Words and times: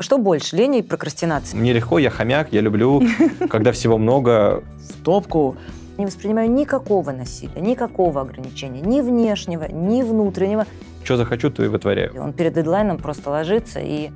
Что 0.00 0.18
больше, 0.18 0.56
лень 0.56 0.76
и 0.76 0.82
прокрастинация? 0.82 1.58
Мне 1.58 1.72
легко, 1.72 1.98
я 1.98 2.10
хомяк, 2.10 2.52
я 2.52 2.60
люблю, 2.60 3.02
когда 3.50 3.72
всего 3.72 3.98
много. 3.98 4.62
В 4.78 5.02
топку. 5.02 5.56
Не 5.96 6.06
воспринимаю 6.06 6.48
никакого 6.48 7.10
насилия, 7.10 7.60
никакого 7.60 8.20
ограничения, 8.20 8.80
ни 8.80 9.00
внешнего, 9.00 9.64
ни 9.64 10.02
внутреннего. 10.02 10.64
Что 11.02 11.16
захочу, 11.16 11.50
то 11.50 11.64
и 11.64 11.68
вытворяю. 11.68 12.22
Он 12.22 12.32
перед 12.32 12.54
дедлайном 12.54 12.98
просто 12.98 13.30
ложится, 13.30 13.80
и 13.80 14.10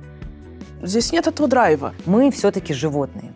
Здесь 0.81 1.13
нет 1.13 1.27
этого 1.27 1.47
драйва. 1.47 1.93
мы 2.05 2.29
все-таки 2.31 2.73
животные. 2.73 3.31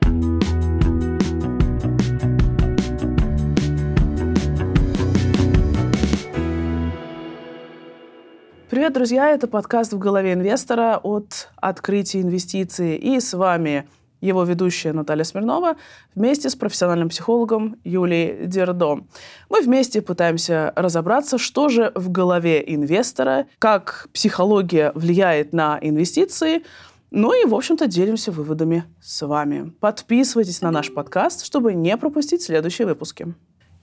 Привет, 8.88 9.00
друзья! 9.00 9.32
Это 9.32 9.48
подкаст 9.48 9.92
«В 9.92 10.00
голове 10.00 10.32
инвестора» 10.32 10.98
от 11.04 11.50
«Открытия 11.58 12.22
инвестиций». 12.22 12.96
И 12.96 13.20
с 13.20 13.34
вами 13.34 13.86
его 14.22 14.46
ведущая 14.46 14.94
Наталья 14.94 15.26
Смирнова 15.26 15.76
вместе 16.16 16.50
с 16.50 16.56
профессиональным 16.56 17.10
психологом 17.10 17.76
Юлией 17.84 18.46
Дердо. 18.46 19.02
Мы 19.50 19.62
вместе 19.62 20.02
пытаемся 20.02 20.72
разобраться, 20.78 21.38
что 21.38 21.68
же 21.68 21.92
в 21.96 22.10
голове 22.10 22.64
инвестора, 22.66 23.48
как 23.60 24.08
психология 24.14 24.94
влияет 24.96 25.52
на 25.52 25.78
инвестиции, 25.82 26.64
ну 27.12 27.34
и, 27.34 27.46
в 27.46 27.54
общем-то, 27.54 27.88
делимся 27.88 28.32
выводами 28.32 28.86
с 29.02 29.28
вами. 29.28 29.74
Подписывайтесь 29.82 30.62
на 30.62 30.72
наш 30.72 30.94
подкаст, 30.94 31.46
чтобы 31.46 31.74
не 31.74 31.98
пропустить 31.98 32.42
следующие 32.42 32.88
выпуски. 32.88 33.36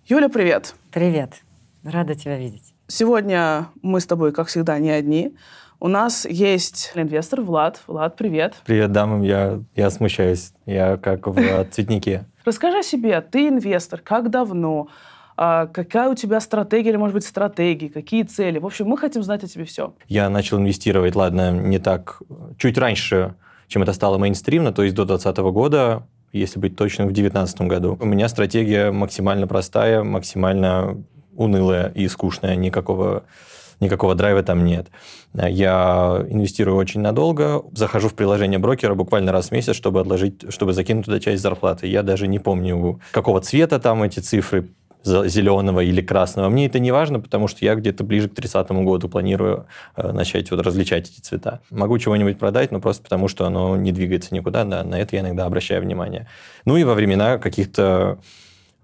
Юля, 0.06 0.30
привет! 0.30 0.74
Привет. 0.90 1.42
Рада 1.82 2.14
тебя 2.14 2.38
видеть. 2.38 2.73
Сегодня 2.86 3.68
мы 3.80 4.00
с 4.00 4.06
тобой, 4.06 4.32
как 4.32 4.48
всегда, 4.48 4.78
не 4.78 4.90
одни. 4.90 5.34
У 5.80 5.88
нас 5.88 6.26
есть 6.26 6.92
инвестор 6.94 7.40
Влад. 7.40 7.80
Влад, 7.86 8.16
привет. 8.16 8.54
Привет, 8.66 8.92
дамам, 8.92 9.22
я, 9.22 9.60
я 9.74 9.90
смущаюсь. 9.90 10.52
Я 10.66 10.98
как 10.98 11.26
в 11.26 11.64
цветнике. 11.70 12.26
Расскажи 12.44 12.78
о 12.78 12.82
себе. 12.82 13.20
Ты 13.22 13.48
инвестор. 13.48 14.00
Как 14.00 14.30
давно? 14.30 14.88
А, 15.36 15.66
какая 15.66 16.10
у 16.10 16.14
тебя 16.14 16.40
стратегия 16.40 16.90
или, 16.90 16.96
может 16.96 17.14
быть, 17.14 17.24
стратегии? 17.24 17.88
Какие 17.88 18.22
цели? 18.24 18.58
В 18.58 18.66
общем, 18.66 18.86
мы 18.86 18.98
хотим 18.98 19.22
знать 19.22 19.42
о 19.42 19.48
тебе 19.48 19.64
все. 19.64 19.94
Я 20.06 20.28
начал 20.28 20.58
инвестировать, 20.58 21.16
ладно, 21.16 21.52
не 21.52 21.78
так, 21.78 22.22
чуть 22.58 22.78
раньше, 22.78 23.34
чем 23.66 23.82
это 23.82 23.94
стало 23.94 24.18
мейнстримно, 24.18 24.72
то 24.72 24.82
есть 24.82 24.94
до 24.94 25.04
2020 25.04 25.52
года, 25.52 26.06
если 26.32 26.60
быть 26.60 26.76
точным, 26.76 27.08
в 27.08 27.12
2019 27.12 27.60
году. 27.62 27.96
У 28.00 28.04
меня 28.04 28.28
стратегия 28.28 28.92
максимально 28.92 29.46
простая, 29.46 30.04
максимально 30.04 31.02
унылая 31.36 31.88
и 31.94 32.08
скучная, 32.08 32.56
никакого 32.56 33.24
никакого 33.80 34.14
драйва 34.14 34.42
там 34.42 34.64
нет. 34.64 34.88
Я 35.34 36.24
инвестирую 36.28 36.76
очень 36.76 37.00
надолго, 37.00 37.62
захожу 37.72 38.08
в 38.08 38.14
приложение 38.14 38.58
брокера 38.58 38.94
буквально 38.94 39.32
раз 39.32 39.48
в 39.48 39.52
месяц, 39.52 39.74
чтобы 39.74 40.00
отложить, 40.00 40.52
чтобы 40.52 40.72
закинуть 40.72 41.06
туда 41.06 41.20
часть 41.20 41.42
зарплаты. 41.42 41.86
Я 41.86 42.02
даже 42.02 42.28
не 42.28 42.38
помню, 42.38 43.00
какого 43.10 43.40
цвета 43.40 43.80
там 43.80 44.02
эти 44.02 44.20
цифры, 44.20 44.68
зеленого 45.04 45.80
или 45.80 46.00
красного. 46.00 46.48
Мне 46.48 46.66
это 46.66 46.78
не 46.78 46.90
важно, 46.90 47.20
потому 47.20 47.46
что 47.46 47.64
я 47.64 47.74
где-то 47.74 48.04
ближе 48.04 48.28
к 48.28 48.34
30 48.34 48.70
году 48.70 49.08
планирую 49.08 49.66
э, 49.96 50.12
начать 50.12 50.50
вот 50.50 50.60
различать 50.60 51.10
эти 51.10 51.20
цвета. 51.20 51.60
Могу 51.70 51.98
чего-нибудь 51.98 52.38
продать, 52.38 52.72
но 52.72 52.80
просто 52.80 53.02
потому, 53.02 53.28
что 53.28 53.44
оно 53.44 53.76
не 53.76 53.92
двигается 53.92 54.34
никуда, 54.34 54.64
да, 54.64 54.82
на 54.82 54.98
это 54.98 55.16
я 55.16 55.20
иногда 55.20 55.44
обращаю 55.44 55.82
внимание. 55.82 56.26
Ну 56.64 56.78
и 56.78 56.84
во 56.84 56.94
времена 56.94 57.36
каких-то 57.36 58.18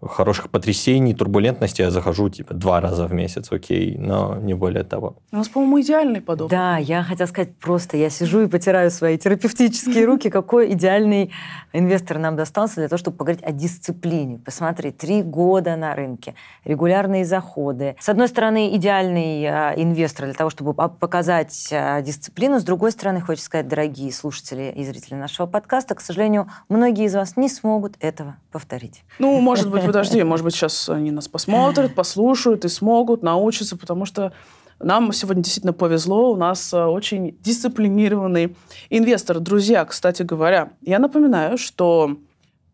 хороших 0.02 0.50
потрясений, 0.50 1.14
турбулентности 1.14 1.82
я 1.82 1.90
захожу 1.90 2.28
типа 2.28 2.54
два 2.54 2.80
раза 2.80 3.06
в 3.06 3.12
месяц, 3.12 3.52
окей, 3.52 3.96
но 3.98 4.36
не 4.36 4.54
более 4.54 4.84
того. 4.84 5.16
У 5.32 5.36
нас, 5.36 5.48
по-моему, 5.48 5.80
идеальный 5.80 6.20
подобный. 6.20 6.56
Да, 6.56 6.76
я 6.78 7.02
хотела 7.02 7.26
сказать 7.26 7.54
просто, 7.56 7.96
я 7.96 8.08
сижу 8.10 8.42
и 8.42 8.46
потираю 8.46 8.90
свои 8.90 9.18
терапевтические 9.18 10.04
руки, 10.06 10.30
какой 10.30 10.72
идеальный 10.72 11.32
инвестор 11.72 12.18
нам 12.18 12.36
достался 12.36 12.76
для 12.76 12.88
того, 12.88 12.98
чтобы 12.98 13.16
поговорить 13.16 13.44
о 13.44 13.52
дисциплине. 13.52 14.38
Посмотри, 14.38 14.90
три 14.90 15.22
года 15.22 15.76
на 15.76 15.94
рынке, 15.94 16.34
регулярные 16.64 17.24
заходы. 17.24 17.96
С 18.00 18.08
одной 18.08 18.28
стороны, 18.28 18.74
идеальный 18.76 19.44
а, 19.46 19.74
инвестор 19.76 20.26
для 20.26 20.34
того, 20.34 20.50
чтобы 20.50 20.72
по- 20.74 20.88
показать 20.88 21.68
а, 21.72 22.00
дисциплину, 22.00 22.58
с 22.58 22.64
другой 22.64 22.92
стороны, 22.92 23.20
хочется 23.20 23.46
сказать, 23.46 23.68
дорогие 23.68 24.12
слушатели 24.12 24.72
и 24.74 24.84
зрители 24.84 25.14
нашего 25.14 25.46
подкаста, 25.46 25.94
к 25.94 26.00
сожалению, 26.00 26.48
многие 26.68 27.04
из 27.04 27.14
вас 27.14 27.36
не 27.36 27.48
смогут 27.48 27.96
этого 28.00 28.36
повторить. 28.50 29.04
Ну, 29.18 29.38
может 29.40 29.70
быть, 29.70 29.89
подожди, 29.90 30.22
может 30.24 30.44
быть, 30.44 30.54
сейчас 30.54 30.88
они 30.88 31.10
нас 31.10 31.28
посмотрят, 31.28 31.94
послушают 31.94 32.64
и 32.64 32.68
смогут 32.68 33.22
научиться, 33.22 33.76
потому 33.76 34.04
что 34.04 34.32
нам 34.78 35.12
сегодня 35.12 35.42
действительно 35.42 35.72
повезло, 35.72 36.32
у 36.32 36.36
нас 36.36 36.72
э, 36.72 36.82
очень 36.82 37.36
дисциплинированный 37.40 38.56
инвестор. 38.88 39.40
Друзья, 39.40 39.84
кстати 39.84 40.22
говоря, 40.22 40.72
я 40.80 40.98
напоминаю, 40.98 41.58
что 41.58 42.16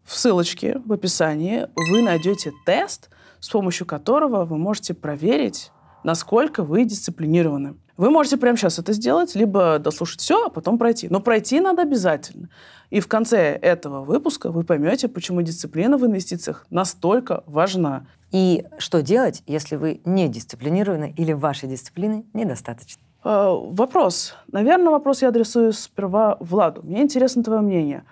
в 0.04 0.16
ссылочке 0.16 0.80
в 0.84 0.92
описании 0.92 1.66
вы 1.90 2.02
найдете 2.02 2.52
тест, 2.64 3.10
с 3.40 3.48
помощью 3.48 3.86
которого 3.86 4.44
вы 4.44 4.56
можете 4.56 4.94
проверить, 4.94 5.72
насколько 6.04 6.62
вы 6.62 6.84
дисциплинированы. 6.84 7.74
Вы 7.96 8.10
можете 8.10 8.36
прямо 8.36 8.56
сейчас 8.56 8.78
это 8.78 8.92
сделать, 8.92 9.34
либо 9.34 9.78
дослушать 9.78 10.20
все, 10.20 10.46
а 10.46 10.48
потом 10.50 10.78
пройти. 10.78 11.08
Но 11.08 11.20
пройти 11.20 11.60
надо 11.60 11.82
обязательно. 11.82 12.48
И 12.90 13.00
в 13.00 13.08
конце 13.08 13.38
этого 13.38 14.04
выпуска 14.04 14.50
вы 14.50 14.64
поймете, 14.64 15.08
почему 15.08 15.42
дисциплина 15.42 15.96
в 15.96 16.06
инвестициях 16.06 16.66
настолько 16.70 17.42
важна. 17.46 18.06
И 18.32 18.64
что 18.78 19.02
делать, 19.02 19.42
если 19.46 19.76
вы 19.76 20.00
не 20.04 20.28
дисциплинированы 20.28 21.14
или 21.16 21.32
вашей 21.32 21.68
дисциплины 21.68 22.24
недостаточно? 22.32 23.02
Э, 23.24 23.48
Вопрос. 23.50 24.34
Наверное, 24.52 24.90
вопрос 24.90 25.22
я 25.22 25.28
адресую 25.28 25.72
сперва 25.72 26.36
Владу. 26.40 26.82
Мне 26.82 27.02
интересно 27.02 27.42
твое 27.42 27.60
мнение. 27.60 28.04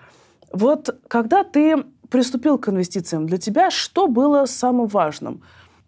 Вот 0.51 0.97
когда 1.07 1.43
ты 1.43 1.83
приступил 2.09 2.57
к 2.57 2.69
инвестициям, 2.69 3.27
для 3.27 3.37
тебя 3.37 3.71
что 3.71 4.07
было 4.07 4.45
самым 4.45 4.87
важным? 4.87 5.41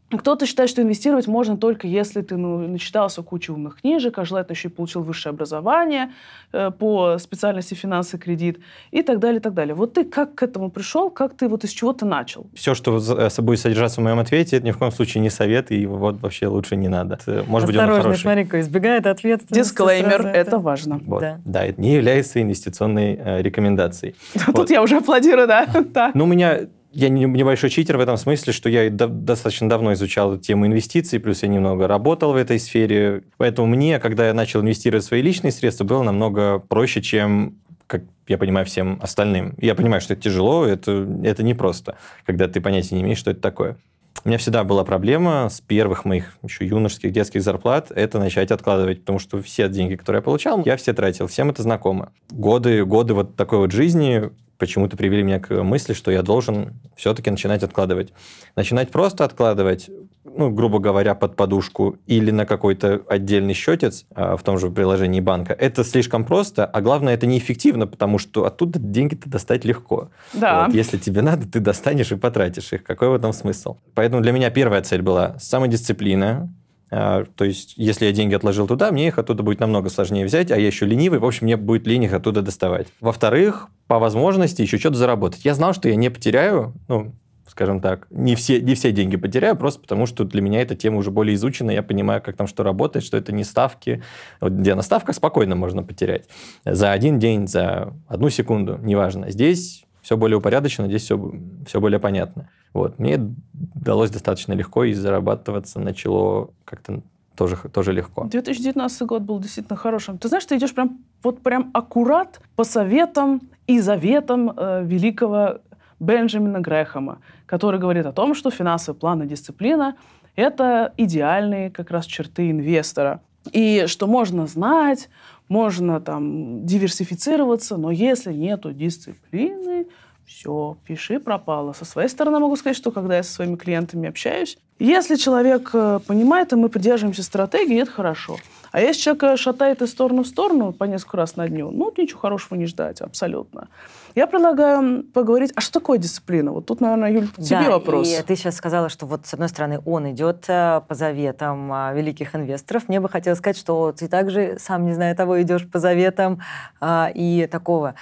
Кто-то 0.09 0.45
считает, 0.45 0.69
что 0.69 0.81
инвестировать 0.81 1.28
можно 1.28 1.57
только 1.57 1.85
если 1.88 2.22
ты 2.22 2.38
ну, 2.38 2.59
начитался 2.59 3.22
кучу 3.23 3.53
умных 3.53 3.81
книжек, 3.81 4.18
а 4.18 4.25
желательно 4.25 4.53
еще 4.56 4.69
и 4.69 4.72
получил 4.72 5.03
высшее 5.03 5.31
образование 5.31 6.12
э, 6.53 6.72
по 6.72 7.18
специальности 7.18 7.73
финансы 7.73 8.16
и 8.16 8.19
кредит 8.19 8.59
и 8.91 9.01
так 9.01 9.19
далее, 9.19 9.40
и 9.40 9.41
так 9.41 9.53
далее. 9.53 9.75
Вот 9.75 9.94
ты 9.94 10.06
как 10.06 10.35
к 10.35 10.44
этому 10.44 10.69
пришел, 10.72 11.09
как 11.09 11.35
ты 11.35 11.50
вот 11.50 11.66
из 11.66 11.72
чего 11.72 11.91
ты 11.91 12.06
начал? 12.06 12.47
Все, 12.53 12.73
что 12.73 12.97
э, 12.97 13.41
будет 13.41 13.59
содержаться 13.59 14.00
в 14.00 14.03
моем 14.03 14.19
ответе, 14.19 14.57
это 14.57 14.66
ни 14.66 14.72
в 14.72 14.78
коем 14.78 14.94
случае 14.94 15.22
не 15.22 15.29
совет, 15.29 15.72
и 15.72 15.85
вот 15.85 16.22
вообще 16.22 16.47
лучше 16.47 16.78
не 16.78 16.88
надо. 16.88 17.16
Это, 17.16 17.44
Может 17.46 17.67
быть, 17.67 17.75
он 17.75 17.81
Осторожно, 17.81 18.03
хороший. 18.03 18.22
смотри-ка, 18.22 18.59
избегает 18.62 19.07
ответственности. 19.07 19.69
Дисклеймер, 19.69 20.22
сразу 20.22 20.28
это 20.29 20.57
важно. 20.59 21.01
Вот. 21.06 21.19
Да. 21.19 21.40
Да. 21.44 21.66
это 21.66 21.81
не 21.81 21.94
является 21.96 22.41
инвестиционной 22.41 23.19
э, 23.19 23.41
рекомендацией. 23.41 24.16
Тут 24.46 24.56
Вот. 24.56 24.69
я 24.69 24.81
уже 24.81 24.97
аплодирую, 24.97 25.47
да. 25.47 25.67
Ну, 26.13 26.23
у 26.23 26.28
меня 26.28 26.62
я 26.97 27.09
не- 27.09 27.25
небольшой 27.25 27.69
читер 27.69 27.97
в 27.97 28.00
этом 28.00 28.18
смысле, 28.18 28.52
что 28.52 28.69
я 28.69 28.90
до- 28.90 29.08
достаточно 29.08 29.69
давно 29.69 29.94
изучал 29.94 30.35
тему 30.38 30.66
инвестиций, 30.66 31.19
плюс 31.19 31.44
я 31.44 31.47
немного 31.47 31.88
работал 31.88 32.34
в 32.34 32.35
этой 32.35 32.59
сфере. 32.59 33.22
Поэтому 33.38 33.68
мне, 33.68 34.00
когда 34.00 34.25
я 34.25 34.34
начал 34.34 34.62
инвестировать 34.62 35.06
свои 35.06 35.22
личные 35.22 35.52
средства, 35.52 35.84
было 35.84 36.02
намного 36.02 36.58
проще, 36.58 37.03
чем 37.03 37.58
как 37.85 38.02
я 38.28 38.38
понимаю, 38.38 38.66
всем 38.66 39.00
остальным. 39.02 39.53
Я 39.59 39.75
понимаю, 39.75 40.02
что 40.02 40.13
это 40.13 40.24
тяжело, 40.24 40.66
это, 40.66 41.08
это 41.24 41.41
непросто, 41.44 41.97
когда 42.25 42.50
ты 42.50 42.59
понятия 42.59 42.96
не 42.96 43.02
имеешь, 43.02 43.19
что 43.19 43.31
это 43.31 43.40
такое. 43.40 43.78
У 44.25 44.28
меня 44.28 44.40
всегда 44.40 44.64
была 44.66 44.84
проблема 44.84 45.47
с 45.50 45.62
первых 45.62 46.03
моих 46.03 46.38
еще 46.44 46.66
юношеских 46.66 47.14
детских 47.14 47.44
зарплат 47.44 47.91
это 47.91 48.19
начать 48.19 48.52
откладывать, 48.52 49.02
потому 49.02 49.19
что 49.19 49.41
все 49.41 49.69
деньги, 49.69 49.96
которые 49.96 50.19
я 50.19 50.24
получал, 50.24 50.64
я 50.66 50.75
все 50.75 50.94
тратил, 50.94 51.28
всем 51.28 51.52
это 51.52 51.62
знакомо. 51.62 52.12
Годы, 52.31 52.84
годы 52.84 53.14
вот 53.14 53.35
такой 53.35 53.59
вот 53.59 53.72
жизни 53.72 54.31
почему-то 54.57 54.97
привели 54.97 55.23
меня 55.23 55.40
к 55.40 55.63
мысли, 55.63 55.94
что 55.94 56.12
я 56.12 56.22
должен 56.22 56.73
все-таки 56.95 57.29
начинать 57.29 57.63
откладывать. 57.63 58.13
Начинать 58.56 58.90
просто 58.90 59.23
откладывать, 59.23 59.90
ну, 60.23 60.50
грубо 60.50 60.79
говоря, 60.79 61.16
под 61.16 61.35
подушку 61.35 61.97
или 62.06 62.31
на 62.31 62.45
какой-то 62.45 63.01
отдельный 63.07 63.53
счетец 63.53 64.05
а, 64.14 64.35
в 64.35 64.43
том 64.43 64.58
же 64.58 64.70
приложении 64.70 65.20
банка, 65.20 65.53
это 65.53 65.84
слишком 65.84 66.26
просто, 66.26 66.66
а 66.66 66.82
главное, 66.82 67.14
это 67.14 67.26
неэффективно, 67.26 67.87
потому 67.87 68.17
что 68.17 68.46
оттуда 68.46 68.79
деньги-то 68.79 69.29
достать 69.29 69.66
легко. 69.66 70.09
Да. 70.34 70.66
Вот, 70.66 70.76
если 70.76 70.97
тебе 70.97 71.22
надо, 71.22 71.47
ты 71.47 71.59
достанешь 71.59 72.11
и 72.11 72.16
потратишь 72.16 72.73
их. 72.73 72.84
Какой 72.84 73.09
в 73.09 73.14
этом 73.14 73.34
смысл? 73.34 73.78
Поэтому 73.96 74.22
для 74.22 74.32
меня 74.32 74.49
первая 74.49 74.82
цель 74.82 75.02
была 75.02 75.37
самодисциплина. 75.40 76.53
А, 76.89 77.25
То 77.35 77.45
есть, 77.45 77.73
если 77.78 78.05
я 78.05 78.11
деньги 78.11 78.34
отложил 78.34 78.67
туда, 78.67 78.91
мне 78.91 79.07
их 79.07 79.17
оттуда 79.17 79.43
будет 79.43 79.59
намного 79.59 79.89
сложнее 79.89 80.25
взять, 80.25 80.51
а 80.51 80.57
я 80.57 80.67
еще 80.67 80.85
ленивый, 80.85 81.19
в 81.19 81.25
общем, 81.25 81.45
мне 81.45 81.57
будет 81.57 81.85
лень 81.85 82.03
их 82.03 82.13
оттуда 82.13 82.41
доставать. 82.41 82.87
Во-вторых, 83.01 83.67
по 83.87 83.99
возможности 83.99 84.61
еще 84.61 84.78
что-то 84.78 84.95
заработать. 84.95 85.43
Я 85.43 85.53
знал, 85.53 85.73
что 85.73 85.89
я 85.89 85.95
не 85.95 86.09
потеряю, 86.09 86.73
ну, 86.87 87.13
скажем 87.47 87.81
так, 87.81 88.07
не 88.09 88.35
все, 88.35 88.61
не 88.61 88.75
все 88.75 88.91
деньги 88.91 89.17
потеряю, 89.17 89.55
просто 89.55 89.81
потому 89.81 90.05
что 90.05 90.23
для 90.23 90.41
меня 90.41 90.61
эта 90.61 90.75
тема 90.75 90.97
уже 90.97 91.11
более 91.11 91.35
изучена, 91.35 91.72
я 91.72 91.84
понимаю, 91.84 92.22
как 92.22 92.35
там 92.35 92.47
что 92.47 92.63
работает, 92.63 93.03
что 93.03 93.17
это 93.17 93.31
не 93.31 93.43
ставки. 93.43 94.03
Вот 94.39 94.53
где 94.53 94.75
на 94.75 94.81
ставках 94.81 95.16
спокойно 95.16 95.55
можно 95.55 95.84
потерять. 95.84 96.25
За 96.66 96.91
один 96.91 97.19
день, 97.19 97.47
за 97.47 97.93
одну 98.07 98.29
секунду, 98.29 98.78
неважно. 98.81 99.31
Здесь 99.31 99.85
все 100.01 100.16
более 100.16 100.37
упорядочено, 100.37 100.87
здесь 100.87 101.03
все, 101.03 101.34
все 101.66 101.81
более 101.81 101.99
понятно. 101.99 102.49
Вот. 102.73 102.99
Мне 102.99 103.19
далось 103.53 104.11
достаточно 104.11 104.53
легко, 104.53 104.84
и 104.84 104.93
зарабатываться 104.93 105.79
начало 105.79 106.49
как-то 106.66 107.02
тоже, 107.35 107.58
тоже 107.72 107.93
легко. 107.93 108.25
2019 108.25 109.02
год 109.03 109.22
был 109.22 109.40
действительно 109.40 109.78
хорошим. 109.78 110.17
Ты 110.17 110.28
знаешь, 110.28 110.46
ты 110.46 110.58
идешь 110.58 110.73
прям 110.73 110.99
вот 111.23 111.41
прям 111.41 111.69
аккурат 111.73 112.41
по 112.55 112.64
советам 112.64 113.41
и 113.67 113.79
заветам 113.79 114.52
э, 114.55 114.84
великого 114.84 115.59
Бенджамина 115.99 116.59
Грэхэма, 116.59 117.19
который 117.46 117.79
говорит 117.79 118.05
о 118.05 118.11
том, 118.11 118.35
что 118.35 118.52
финансовый 118.52 118.97
план 118.97 119.23
и 119.23 119.28
дисциплина— 119.28 119.96
это 120.35 120.93
идеальные 120.97 121.72
как 121.72 121.91
раз 121.91 122.05
черты 122.05 122.52
инвестора. 122.52 123.22
И 123.52 123.85
что 123.87 124.08
можно 124.08 124.46
знать, 124.47 125.09
можно 125.47 126.02
там 126.02 126.66
диверсифицироваться, 126.66 127.78
но 127.78 127.91
если 127.91 128.34
нету 128.34 128.73
дисциплины, 128.73 129.87
все, 130.28 130.78
пиши 130.85 131.20
пропало. 131.20 131.72
Со 131.74 131.85
своей 131.85 132.09
стороны 132.09 132.40
могу 132.40 132.56
сказать, 132.58 132.76
что 132.76 132.91
когда 132.91 133.16
я 133.16 133.24
со 133.24 133.32
своими 133.32 133.56
клиентами 133.56 134.09
общаюсь, 134.09 134.58
если 134.78 135.16
человек 135.16 135.72
э, 135.74 136.00
понимает, 136.06 136.52
и 136.52 136.56
мы 136.56 136.70
придерживаемся 136.70 137.24
стратегии, 137.24 137.82
это 137.82 137.90
хорошо. 137.91 138.38
А 138.72 138.82
если 138.82 139.02
человек 139.02 139.40
шатает 139.40 139.82
из 139.82 139.90
стороны 139.90 140.24
в 140.24 140.28
сторону 140.28 140.74
по 140.74 140.84
несколько 140.84 141.18
раз 141.18 141.38
на 141.38 141.47
дню, 141.47 141.72
ну, 141.72 141.91
ничего 141.97 142.20
хорошего 142.20 142.58
не 142.58 142.66
ждать, 142.66 143.00
абсолютно. 143.02 143.70
Я 144.14 144.28
предлагаю 144.28 145.03
поговорить, 145.03 145.53
а 145.56 145.62
что 145.62 145.79
такое 145.79 145.97
дисциплина? 145.97 146.52
Вот 146.52 146.66
тут, 146.66 146.82
наверное, 146.82 147.12
Юль, 147.12 147.30
тебе 147.38 147.62
да, 147.62 147.72
вопрос. 147.72 148.08
и 148.08 148.22
ты 148.22 148.35
сейчас 148.35 148.56
сказала, 148.56 148.90
что 148.90 149.06
вот 149.06 149.26
с 149.26 149.34
одной 149.34 149.47
стороны 149.47 149.80
он 149.85 150.12
идет 150.12 150.46
э, 150.50 150.82
по 150.88 150.94
заветам 150.94 151.72
а, 151.72 151.94
великих 151.94 152.35
инвесторов. 152.35 152.90
Мне 152.90 153.00
бы 153.00 153.08
хотелось 153.08 153.40
сказать, 153.40 153.58
что 153.58 153.94
ты 153.94 154.09
также, 154.09 154.58
сам 154.59 154.85
не 154.85 154.94
зная 154.94 155.16
того, 155.16 155.41
идешь 155.41 155.66
по 155.68 155.80
заветам 155.80 156.41
а, 156.82 157.09
и 157.16 157.47
такого 157.47 157.96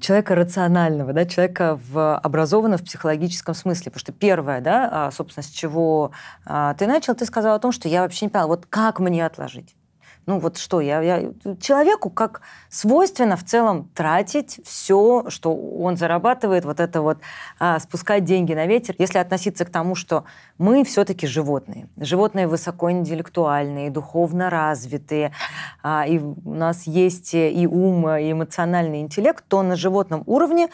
человека 0.00 0.34
рационального, 0.34 1.12
да, 1.12 1.24
человека 1.24 1.78
в, 1.90 2.18
образованного 2.18 2.78
в 2.78 2.84
психологическом 2.84 3.54
смысле. 3.54 3.92
Потому 3.92 4.00
что 4.00 4.12
первое, 4.12 4.60
да, 4.60 4.88
а, 4.90 5.10
собственно, 5.10 5.44
с 5.44 5.48
чего 5.48 6.10
а, 6.44 6.74
ты 6.74 6.86
начал, 6.86 7.14
ты 7.14 7.24
сказал 7.24 7.54
о 7.54 7.58
том, 7.58 7.72
что 7.72 7.88
я 7.88 8.02
вообще 8.02 8.26
не 8.26 8.30
поняла, 8.30 8.48
вот 8.48 8.66
как 8.66 8.98
мне 8.98 9.24
отложить? 9.24 9.77
Ну 10.28 10.40
вот 10.40 10.58
что, 10.58 10.82
я, 10.82 11.00
я 11.00 11.32
человеку 11.58 12.10
как 12.10 12.42
свойственно 12.68 13.38
в 13.38 13.44
целом 13.44 13.88
тратить 13.94 14.60
все, 14.62 15.24
что 15.30 15.56
он 15.56 15.96
зарабатывает, 15.96 16.66
вот 16.66 16.80
это 16.80 17.00
вот 17.00 17.16
а, 17.58 17.78
спускать 17.78 18.24
деньги 18.24 18.52
на 18.52 18.66
ветер, 18.66 18.94
если 18.98 19.16
относиться 19.16 19.64
к 19.64 19.70
тому, 19.70 19.94
что 19.94 20.24
мы 20.58 20.84
все-таки 20.84 21.26
животные. 21.26 21.88
Животные 21.96 22.46
высокоинтеллектуальные, 22.46 23.88
духовно 23.88 24.50
развитые, 24.50 25.32
а, 25.82 26.04
и 26.06 26.18
у 26.18 26.36
нас 26.44 26.86
есть 26.86 27.32
и 27.32 27.66
ум, 27.66 28.06
и 28.10 28.30
эмоциональный 28.30 29.00
интеллект, 29.00 29.42
то 29.48 29.62
на 29.62 29.76
животном 29.76 30.24
уровне 30.26 30.68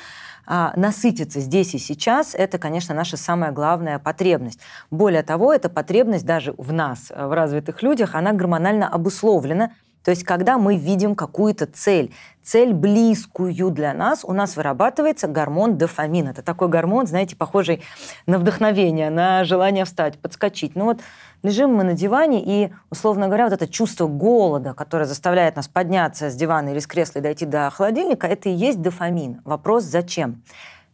насытиться 0.46 1.40
здесь 1.40 1.74
и 1.74 1.78
сейчас– 1.78 2.34
это, 2.36 2.58
конечно, 2.58 2.94
наша 2.94 3.16
самая 3.16 3.52
главная 3.52 3.98
потребность. 3.98 4.60
Более 4.90 5.22
того, 5.22 5.52
эта 5.52 5.68
потребность 5.68 6.26
даже 6.26 6.54
в 6.58 6.72
нас, 6.72 7.10
в 7.10 7.34
развитых 7.34 7.82
людях, 7.82 8.14
она 8.14 8.32
гормонально 8.32 8.88
обусловлена. 8.88 9.70
То 10.04 10.10
есть, 10.10 10.24
когда 10.24 10.58
мы 10.58 10.76
видим 10.76 11.14
какую-то 11.14 11.64
цель, 11.64 12.14
цель 12.42 12.74
близкую 12.74 13.70
для 13.70 13.94
нас, 13.94 14.22
у 14.22 14.32
нас 14.32 14.54
вырабатывается 14.54 15.28
гормон 15.28 15.78
дофамин. 15.78 16.28
Это 16.28 16.42
такой 16.42 16.68
гормон, 16.68 17.06
знаете, 17.06 17.36
похожий 17.36 17.82
на 18.26 18.38
вдохновение, 18.38 19.08
на 19.08 19.44
желание 19.44 19.86
встать, 19.86 20.18
подскочить. 20.18 20.76
Ну 20.76 20.84
вот 20.84 21.00
лежим 21.44 21.74
мы 21.74 21.84
на 21.84 21.92
диване, 21.92 22.42
и, 22.44 22.72
условно 22.90 23.26
говоря, 23.26 23.44
вот 23.44 23.52
это 23.52 23.68
чувство 23.68 24.08
голода, 24.08 24.74
которое 24.74 25.04
заставляет 25.04 25.54
нас 25.54 25.68
подняться 25.68 26.30
с 26.30 26.34
дивана 26.34 26.70
или 26.70 26.80
с 26.80 26.86
кресла 26.86 27.20
и 27.20 27.22
дойти 27.22 27.46
до 27.46 27.70
холодильника, 27.70 28.26
это 28.26 28.48
и 28.48 28.52
есть 28.52 28.82
дофамин. 28.82 29.42
Вопрос 29.44 29.84
зачем? 29.84 30.42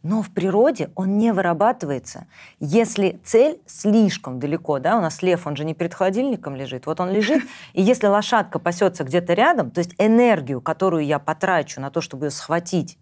Но 0.03 0.23
в 0.23 0.31
природе 0.31 0.89
он 0.95 1.17
не 1.17 1.31
вырабатывается. 1.31 2.25
Если 2.59 3.19
цель 3.23 3.61
слишком 3.67 4.39
далеко, 4.39 4.79
да, 4.79 4.97
у 4.97 5.01
нас 5.01 5.21
лев, 5.21 5.45
он 5.45 5.55
же 5.55 5.63
не 5.63 5.73
перед 5.73 5.93
холодильником 5.93 6.55
лежит, 6.55 6.85
вот 6.85 6.99
он 6.99 7.11
лежит, 7.11 7.43
и 7.73 7.81
если 7.81 8.07
лошадка 8.07 8.59
пасется 8.59 9.03
где-то 9.03 9.33
рядом, 9.33 9.71
то 9.71 9.79
есть 9.79 9.93
энергию, 9.97 10.59
которую 10.59 11.05
я 11.05 11.19
потрачу 11.19 11.79
на 11.79 11.91
то, 11.91 12.01
чтобы 12.01 12.25
ее 12.25 12.31
схватить, 12.31 12.97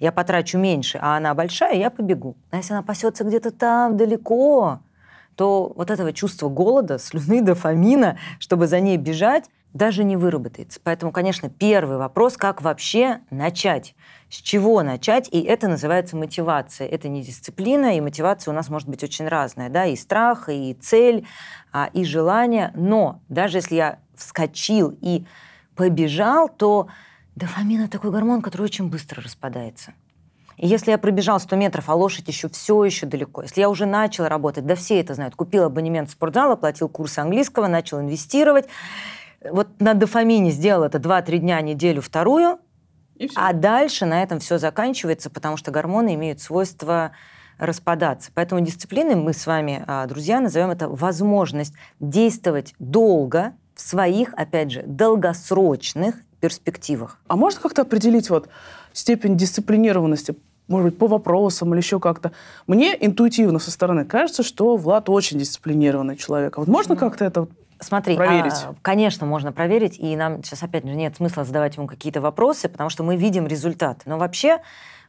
я 0.00 0.12
потрачу 0.12 0.58
меньше, 0.58 0.98
а 1.00 1.16
она 1.16 1.34
большая, 1.34 1.74
я 1.74 1.90
побегу. 1.90 2.36
А 2.50 2.56
если 2.56 2.72
она 2.72 2.82
пасется 2.82 3.22
где-то 3.22 3.50
там 3.50 3.96
далеко, 3.96 4.80
то 5.40 5.72
вот 5.74 5.90
этого 5.90 6.12
чувства 6.12 6.50
голода, 6.50 6.98
слюны, 6.98 7.40
дофамина, 7.40 8.18
чтобы 8.38 8.66
за 8.66 8.78
ней 8.78 8.98
бежать, 8.98 9.48
даже 9.72 10.04
не 10.04 10.18
выработается. 10.18 10.80
Поэтому, 10.84 11.12
конечно, 11.12 11.48
первый 11.48 11.96
вопрос, 11.96 12.36
как 12.36 12.60
вообще 12.60 13.20
начать? 13.30 13.94
С 14.28 14.34
чего 14.34 14.82
начать? 14.82 15.30
И 15.32 15.40
это 15.40 15.66
называется 15.66 16.14
мотивация. 16.18 16.86
Это 16.86 17.08
не 17.08 17.22
дисциплина, 17.22 17.96
и 17.96 18.02
мотивация 18.02 18.52
у 18.52 18.54
нас 18.54 18.68
может 18.68 18.86
быть 18.86 19.02
очень 19.02 19.28
разная. 19.28 19.70
Да? 19.70 19.86
И 19.86 19.96
страх, 19.96 20.50
и 20.50 20.74
цель, 20.74 21.26
а, 21.72 21.88
и 21.94 22.04
желание. 22.04 22.70
Но 22.74 23.22
даже 23.30 23.56
если 23.56 23.76
я 23.76 23.98
вскочил 24.14 24.94
и 25.00 25.24
побежал, 25.74 26.50
то 26.50 26.88
дофамин– 27.34 27.80
это 27.84 27.92
такой 27.92 28.10
гормон, 28.10 28.42
который 28.42 28.64
очень 28.64 28.90
быстро 28.90 29.22
распадается. 29.22 29.94
И 30.60 30.66
если 30.66 30.90
я 30.90 30.98
пробежал 30.98 31.40
100 31.40 31.56
метров, 31.56 31.88
а 31.88 31.94
лошадь 31.94 32.28
еще 32.28 32.50
все 32.50 32.84
еще 32.84 33.06
далеко, 33.06 33.42
если 33.42 33.62
я 33.62 33.70
уже 33.70 33.86
начал 33.86 34.28
работать, 34.28 34.66
да 34.66 34.74
все 34.74 35.00
это 35.00 35.14
знают, 35.14 35.34
купил 35.34 35.64
абонемент 35.64 36.10
в 36.10 36.12
спортзал, 36.12 36.52
оплатил 36.52 36.90
курсы 36.90 37.18
английского, 37.18 37.66
начал 37.66 37.98
инвестировать, 37.98 38.66
вот 39.42 39.68
на 39.80 39.94
дофамине 39.94 40.50
сделал 40.50 40.84
это 40.84 40.98
2-3 40.98 41.38
дня, 41.38 41.62
неделю, 41.62 42.02
вторую, 42.02 42.58
а 43.36 43.54
дальше 43.54 44.04
на 44.04 44.22
этом 44.22 44.38
все 44.38 44.58
заканчивается, 44.58 45.30
потому 45.30 45.56
что 45.56 45.70
гормоны 45.70 46.14
имеют 46.14 46.42
свойство 46.42 47.12
распадаться. 47.56 48.30
Поэтому 48.34 48.60
дисциплиной 48.60 49.14
мы 49.14 49.32
с 49.32 49.46
вами, 49.46 49.82
а, 49.86 50.04
друзья, 50.06 50.40
назовем 50.40 50.70
это 50.70 50.90
возможность 50.90 51.72
действовать 52.00 52.74
долго 52.78 53.54
в 53.74 53.80
своих, 53.80 54.34
опять 54.34 54.72
же, 54.72 54.82
долгосрочных 54.82 56.16
перспективах. 56.40 57.18
А 57.28 57.36
можно 57.36 57.60
как-то 57.60 57.82
определить 57.82 58.28
вот 58.28 58.50
степень 58.92 59.38
дисциплинированности 59.38 60.34
может 60.70 60.90
быть, 60.90 60.98
по 60.98 61.08
вопросам 61.08 61.72
или 61.74 61.80
еще 61.80 62.00
как-то. 62.00 62.32
Мне 62.66 62.96
интуитивно 62.98 63.58
со 63.58 63.70
стороны 63.70 64.04
кажется, 64.04 64.42
что 64.42 64.76
Влад 64.76 65.10
очень 65.10 65.38
дисциплинированный 65.38 66.16
человек. 66.16 66.56
А 66.56 66.60
вот 66.60 66.68
можно 66.68 66.96
как-то 66.96 67.24
это 67.24 67.48
Смотри, 67.80 68.14
проверить? 68.14 68.52
А, 68.64 68.74
конечно, 68.82 69.26
можно 69.26 69.52
проверить, 69.52 69.98
и 69.98 70.14
нам 70.14 70.44
сейчас 70.44 70.62
опять 70.62 70.86
же 70.86 70.94
нет 70.94 71.16
смысла 71.16 71.44
задавать 71.44 71.76
ему 71.76 71.86
какие-то 71.86 72.20
вопросы, 72.20 72.68
потому 72.68 72.88
что 72.88 73.02
мы 73.02 73.16
видим 73.16 73.46
результат. 73.46 74.02
Но 74.04 74.16
вообще 74.18 74.58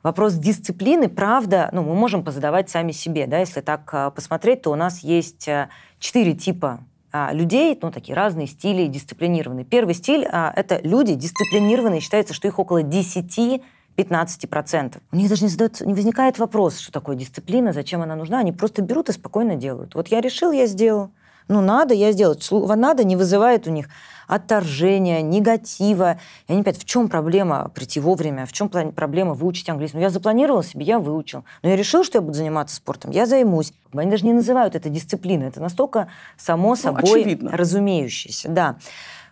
вопрос 0.04 0.34
дисциплины, 0.34 1.10
правда, 1.10 1.70
ну, 1.74 1.84
мы 1.84 1.94
можем 1.94 2.24
позадавать 2.24 2.70
сами 2.70 2.92
себе, 2.92 3.28
да, 3.28 3.40
если 3.40 3.62
так 3.62 3.88
а, 3.94 4.10
посмотреть, 4.10 4.64
то 4.64 4.72
у 4.72 4.76
нас 4.76 5.00
есть 5.00 5.48
а, 5.48 5.70
четыре 6.00 6.34
типа 6.34 6.80
а, 7.12 7.34
людей, 7.34 7.78
ну, 7.82 7.92
такие 7.92 8.16
разные 8.16 8.48
стили 8.48 8.88
дисциплинированные. 8.88 9.66
Первый 9.66 9.94
стиль 9.94 10.26
а, 10.32 10.52
это 10.56 10.80
люди 10.82 11.14
дисциплинированные, 11.14 12.00
считается, 12.00 12.34
что 12.34 12.48
их 12.48 12.58
около 12.58 12.84
10 12.84 13.62
15%. 13.98 14.98
У 15.12 15.16
них 15.16 15.30
даже 15.30 15.44
не, 15.44 15.50
задается, 15.50 15.86
не 15.86 15.94
возникает 15.94 16.40
вопрос, 16.40 16.80
что 16.80 16.92
такое 16.92 17.16
дисциплина, 17.16 17.74
зачем 17.74 18.02
она 18.02 18.16
нужна. 18.16 18.40
Они 18.40 18.52
просто 18.52 18.82
берут 18.82 19.10
и 19.10 19.14
спокойно 19.14 19.56
делают. 19.56 19.96
Вот 19.96 20.08
я 20.08 20.22
решил, 20.22 20.52
я 20.52 20.66
сделал. 20.68 21.12
Ну, 21.48 21.62
надо, 21.62 21.94
я 21.94 22.12
сделал. 22.12 22.40
Слово 22.40 22.76
«надо» 22.76 23.04
не 23.04 23.16
вызывает 23.16 23.68
у 23.68 23.72
них 23.72 23.88
отторжения, 24.28 25.22
негатива. 25.22 26.18
Я 26.48 26.56
не 26.56 26.64
понимаю, 26.64 26.80
в 26.80 26.86
чем 26.86 27.10
проблема 27.10 27.70
прийти 27.76 28.00
вовремя, 28.00 28.46
в 28.46 28.54
чем 28.54 28.70
проблема 28.70 29.34
выучить 29.34 29.68
английский. 29.68 29.98
Ну, 29.98 30.04
я 30.04 30.10
запланировал 30.10 30.64
себе, 30.64 30.86
я 30.86 31.00
выучил. 31.00 31.44
Но 31.64 31.70
я 31.70 31.76
решил, 31.76 32.06
что 32.06 32.20
я 32.20 32.22
буду 32.22 32.36
заниматься 32.36 32.78
спортом, 32.78 33.12
я 33.12 33.26
займусь. 33.26 33.74
Они 33.94 34.10
даже 34.10 34.26
не 34.26 34.32
называют 34.32 34.76
это 34.76 34.88
дисциплиной. 34.88 35.50
Это 35.50 35.60
настолько 35.60 36.08
само 36.38 36.70
ну, 36.70 36.76
собой 36.78 37.22
очевидно. 37.22 37.52
разумеющееся. 37.52 38.48
Да. 38.48 38.78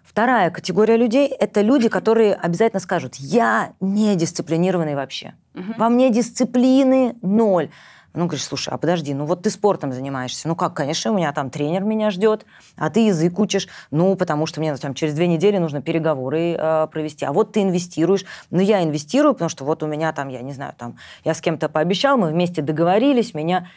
Вторая 0.10 0.50
категория 0.50 0.98
людей– 0.98 1.28
это 1.40 1.62
люди, 1.62 1.88
которые 1.88 2.34
обязательно 2.34 2.80
скажут, 2.80 3.18
я 3.18 3.74
не 3.80 4.16
дисциплинированный 4.16 4.96
вообще. 4.96 5.36
Угу. 5.54 5.74
Во 5.78 5.88
мне 5.88 6.10
дисциплины 6.10 7.16
ноль. 7.22 7.70
Ну, 8.16 8.26
говоришь, 8.26 8.44
слушай, 8.44 8.74
а 8.74 8.80
подожди, 8.80 9.14
ну 9.14 9.26
вот 9.26 9.44
ты 9.44 9.52
спортом 9.52 9.94
занимаешься. 9.94 10.48
Ну 10.48 10.56
как, 10.56 10.74
конечно, 10.74 11.12
у 11.12 11.16
меня 11.16 11.32
там 11.32 11.52
тренер 11.52 11.84
меня 11.84 12.10
ждет, 12.10 12.48
а 12.76 12.90
ты 12.90 13.06
язык 13.06 13.38
учишь. 13.38 13.68
Ну, 13.92 14.16
потому 14.16 14.48
что 14.48 14.60
мне 14.60 14.76
там 14.78 14.96
через 14.96 15.14
две 15.14 15.28
недели 15.28 15.60
нужно 15.60 15.80
переговоры 15.80 16.56
э, 16.58 16.88
провести. 16.92 17.24
А 17.24 17.32
вот 17.32 17.52
ты 17.52 17.62
инвестируешь. 17.62 18.26
Ну, 18.50 18.62
я 18.62 18.84
инвестирую, 18.84 19.34
потому 19.36 19.50
что 19.50 19.64
вот 19.64 19.84
у 19.84 19.86
меня 19.86 20.12
там, 20.12 20.30
я 20.30 20.42
не 20.42 20.54
знаю, 20.54 20.74
там, 20.76 20.98
я 21.24 21.36
с 21.36 21.40
кем-то 21.40 21.70
пообещал, 21.70 22.18
мы 22.18 22.30
вместе 22.30 22.64
договорились, 22.64 23.36
меня... 23.36 23.68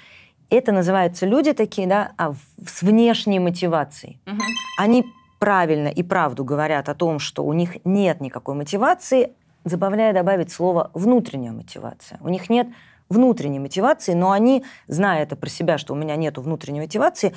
Это 0.49 0.71
называются 0.71 1.25
люди 1.25 1.55
такие, 1.55 1.87
да, 1.87 2.13
а 2.19 2.35
с 2.67 2.83
внешней 2.83 3.39
мотивацией. 3.39 4.21
Угу. 4.27 4.43
Они 4.77 5.07
правильно 5.43 5.89
и 5.89 6.05
правду 6.05 6.45
говорят 6.45 6.89
о 6.89 6.95
том, 6.95 7.19
что 7.19 7.45
у 7.45 7.53
них 7.53 7.85
нет 7.85 8.21
никакой 8.21 8.55
мотивации, 8.55 9.33
забавляя 9.65 10.13
добавить 10.13 10.53
слово 10.53 10.93
«внутренняя 10.95 11.51
мотивация». 11.51 12.21
У 12.21 12.29
них 12.29 12.49
нет 12.49 12.69
внутренней 13.09 13.59
мотивации, 13.59 14.13
но 14.13 14.31
они, 14.31 14.65
зная 14.87 15.25
это 15.25 15.35
про 15.35 15.49
себя, 15.51 15.79
что 15.79 15.95
у 15.95 15.97
меня 15.97 16.15
нет 16.15 16.39
внутренней 16.39 16.79
мотивации, 16.79 17.35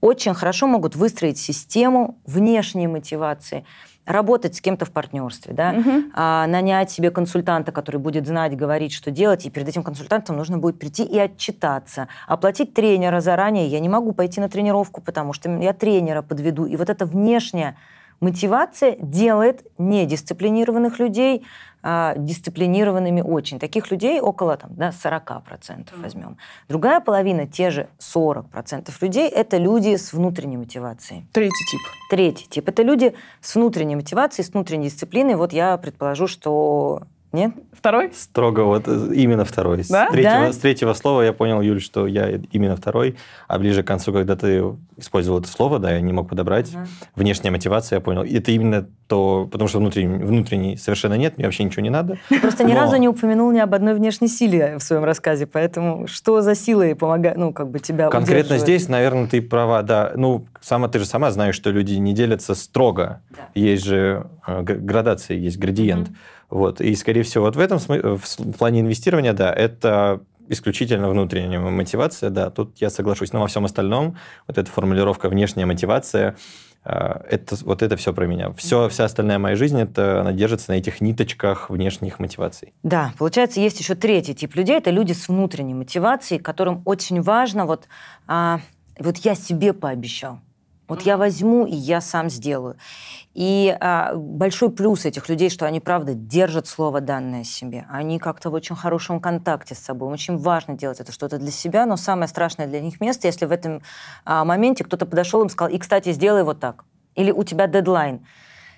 очень 0.00 0.34
хорошо 0.34 0.68
могут 0.68 0.94
выстроить 0.94 1.36
систему 1.36 2.20
внешней 2.26 2.86
мотивации, 2.86 3.64
работать 4.08 4.56
с 4.56 4.60
кем-то 4.60 4.84
в 4.86 4.90
партнерстве, 4.90 5.52
да, 5.52 5.72
Мгм. 5.72 6.12
а, 6.14 6.46
нанять 6.46 6.90
себе 6.90 7.10
консультанта, 7.10 7.72
который 7.72 7.98
будет 8.00 8.26
знать, 8.26 8.56
говорить, 8.56 8.92
что 8.92 9.10
делать, 9.10 9.44
и 9.46 9.50
перед 9.50 9.68
этим 9.68 9.82
консультантом 9.82 10.36
нужно 10.36 10.58
будет 10.58 10.78
прийти 10.78 11.04
и 11.04 11.18
отчитаться, 11.18 12.08
оплатить 12.26 12.72
тренера 12.74 13.20
заранее. 13.20 13.68
Я 13.68 13.80
не 13.80 13.88
могу 13.88 14.12
пойти 14.12 14.40
на 14.40 14.48
тренировку, 14.48 15.00
потому 15.02 15.32
что 15.34 15.50
я 15.58 15.72
тренера 15.74 16.22
подведу. 16.22 16.64
И 16.64 16.76
вот 16.76 16.88
эта 16.88 17.04
внешняя 17.04 17.76
мотивация 18.20 18.96
делает 19.00 19.66
недисциплинированных 19.78 20.98
людей 20.98 21.44
а, 21.80 22.14
дисциплинированными 22.16 23.20
очень. 23.20 23.58
Таких 23.58 23.90
людей 23.90 24.20
около 24.20 24.56
там, 24.56 24.74
да, 24.74 24.90
40% 24.90 25.88
возьмем. 25.96 26.36
Другая 26.68 27.00
половина, 27.00 27.46
те 27.46 27.70
же 27.70 27.88
40% 28.00 28.90
людей, 29.00 29.28
это 29.28 29.58
люди 29.58 29.96
с 29.96 30.12
внутренней 30.12 30.56
мотивацией. 30.56 31.26
Третий 31.32 31.64
тип. 31.70 31.80
Третий 32.10 32.48
тип– 32.48 32.68
это 32.70 32.82
люди 32.82 33.14
с 33.40 33.54
внутренней 33.54 33.96
мотивацией, 33.96 34.44
с 34.44 34.50
внутренней 34.50 34.88
дисциплиной. 34.88 35.36
Вот 35.36 35.52
я 35.52 35.76
предположу, 35.76 36.26
что... 36.26 37.02
Нет? 37.32 37.52
Второй? 37.72 38.10
Строго 38.14 38.60
вот 38.64 38.84
э, 38.88 39.10
именно 39.14 39.44
второй. 39.44 39.84
С, 39.84 39.88
Да? 39.88 40.08
третьего, 40.10 40.46
Да? 40.46 40.52
с 40.52 40.56
третьего 40.56 40.94
слова 40.94 41.22
я 41.22 41.32
понял, 41.32 41.60
Юль, 41.60 41.80
что 41.80 42.06
я 42.06 42.40
именно 42.52 42.74
второй, 42.74 43.16
а 43.46 43.58
ближе 43.58 43.82
к 43.82 43.86
концу, 43.86 44.12
когда 44.12 44.34
ты 44.34 44.64
использовал 44.96 45.38
это 45.40 45.48
слово, 45.48 45.78
да, 45.78 45.92
я 45.92 46.00
не 46.00 46.12
мог 46.12 46.28
подобрать, 46.28 46.70
Ага. 46.74 46.86
внешняя 47.14 47.50
мотивация, 47.50 47.96
я 47.98 48.00
понял. 48.00 48.22
Это 48.22 48.50
именно 48.50 48.88
то, 49.06 49.46
потому 49.50 49.68
что 49.68 49.78
внутренней, 49.78 50.24
внутренней 50.24 50.76
совершенно 50.76 51.14
нет, 51.14 51.36
мне 51.38 51.46
вообще 51.46 51.64
ничего 51.64 51.82
не 51.82 51.90
надо. 51.90 52.16
Просто 52.40 52.64
ни 52.64 52.72
Но- 52.72 52.80
разу 52.80 52.96
не 52.96 53.08
упомянул 53.08 53.52
ни 53.52 53.58
об 53.58 53.74
одной 53.74 53.94
внешней 53.94 54.28
силе 54.28 54.76
в 54.78 54.82
своем 54.82 55.04
рассказе, 55.04 55.46
поэтому 55.46 56.06
что 56.06 56.40
за 56.40 56.54
силы 56.54 56.94
помогает, 56.94 57.36
ну, 57.36 57.52
как 57.52 57.70
бы 57.70 57.78
тебя 57.78 58.08
Конкретно 58.08 58.56
здесь, 58.58 58.88
наверное, 58.88 59.26
ты 59.26 59.42
права, 59.42 59.82
да. 59.82 60.12
Ну, 60.16 60.46
сама 60.60 60.88
ты 60.88 60.98
же 60.98 61.04
сама 61.04 61.30
знаешь, 61.30 61.54
что 61.54 61.70
люди 61.70 61.94
не 61.94 62.14
делятся 62.14 62.54
строго. 62.54 63.20
Да. 63.30 63.36
Есть 63.54 63.84
же 63.84 64.26
э, 64.46 64.62
градация, 64.62 65.36
есть 65.36 65.58
градиент. 65.58 66.08
Вот. 66.50 66.80
И, 66.80 66.94
скорее 66.94 67.22
всего, 67.22 67.44
вот 67.44 67.56
в 67.56 67.60
этом 67.60 67.78
в 67.78 68.52
плане 68.58 68.80
инвестирования, 68.80 69.32
да, 69.32 69.52
это 69.52 70.20
исключительно 70.48 71.08
внутренняя 71.08 71.60
мотивация, 71.60 72.30
да, 72.30 72.50
тут 72.50 72.78
я 72.78 72.90
соглашусь. 72.90 73.32
Но 73.32 73.40
во 73.40 73.46
всем 73.46 73.64
остальном, 73.64 74.16
вот 74.46 74.58
эта 74.58 74.70
формулировка 74.70 75.28
внешняя 75.28 75.66
мотивация, 75.66 76.36
э, 76.84 77.20
это, 77.28 77.56
вот 77.62 77.82
это 77.82 77.96
все 77.96 78.12
про 78.12 78.26
меня. 78.26 78.52
Все, 78.54 78.88
вся 78.88 79.04
остальная 79.04 79.38
моя 79.38 79.56
жизнь, 79.56 79.78
это 79.78 80.22
она 80.22 80.32
держится 80.32 80.70
на 80.70 80.76
этих 80.76 81.00
ниточках 81.00 81.70
внешних 81.70 82.18
мотиваций. 82.18 82.72
Да, 82.82 83.12
получается, 83.18 83.60
есть 83.60 83.78
еще 83.78 83.94
третий 83.94 84.34
тип 84.34 84.54
людей. 84.54 84.76
Это 84.76 84.90
люди 84.90 85.12
с 85.12 85.28
внутренней 85.28 85.74
мотивацией, 85.74 86.40
которым 86.40 86.82
очень 86.86 87.20
важно 87.20 87.66
вот, 87.66 87.86
а, 88.26 88.60
вот 88.98 89.18
я 89.18 89.34
себе 89.34 89.74
пообещал. 89.74 90.40
Вот 90.88 91.02
я 91.02 91.18
возьму 91.18 91.66
и 91.66 91.74
я 91.74 92.00
сам 92.00 92.30
сделаю. 92.30 92.76
И 93.34 93.76
а, 93.78 94.14
большой 94.14 94.70
плюс 94.70 95.04
этих 95.04 95.28
людей, 95.28 95.50
что 95.50 95.66
они, 95.66 95.80
правда, 95.80 96.14
держат 96.14 96.66
слово 96.66 97.00
данное 97.00 97.44
себе. 97.44 97.86
Они 97.90 98.18
как-то 98.18 98.50
в 98.50 98.54
очень 98.54 98.74
хорошем 98.74 99.20
контакте 99.20 99.74
с 99.74 99.78
собой. 99.78 100.12
Очень 100.12 100.38
важно 100.38 100.76
делать 100.76 100.98
это 100.98 101.12
что-то 101.12 101.38
для 101.38 101.50
себя, 101.50 101.84
но 101.84 101.96
самое 101.96 102.26
страшное 102.26 102.66
для 102.66 102.80
них 102.80 103.00
место, 103.00 103.26
если 103.26 103.44
в 103.44 103.52
этом 103.52 103.82
а, 104.24 104.44
моменте 104.44 104.82
кто-то 104.82 105.04
подошел 105.06 105.42
им 105.42 105.50
сказал, 105.50 105.72
и, 105.72 105.78
кстати, 105.78 106.12
сделай 106.12 106.42
вот 106.42 106.58
так. 106.58 106.84
Или 107.14 107.30
у 107.30 107.44
тебя 107.44 107.66
дедлайн. 107.66 108.26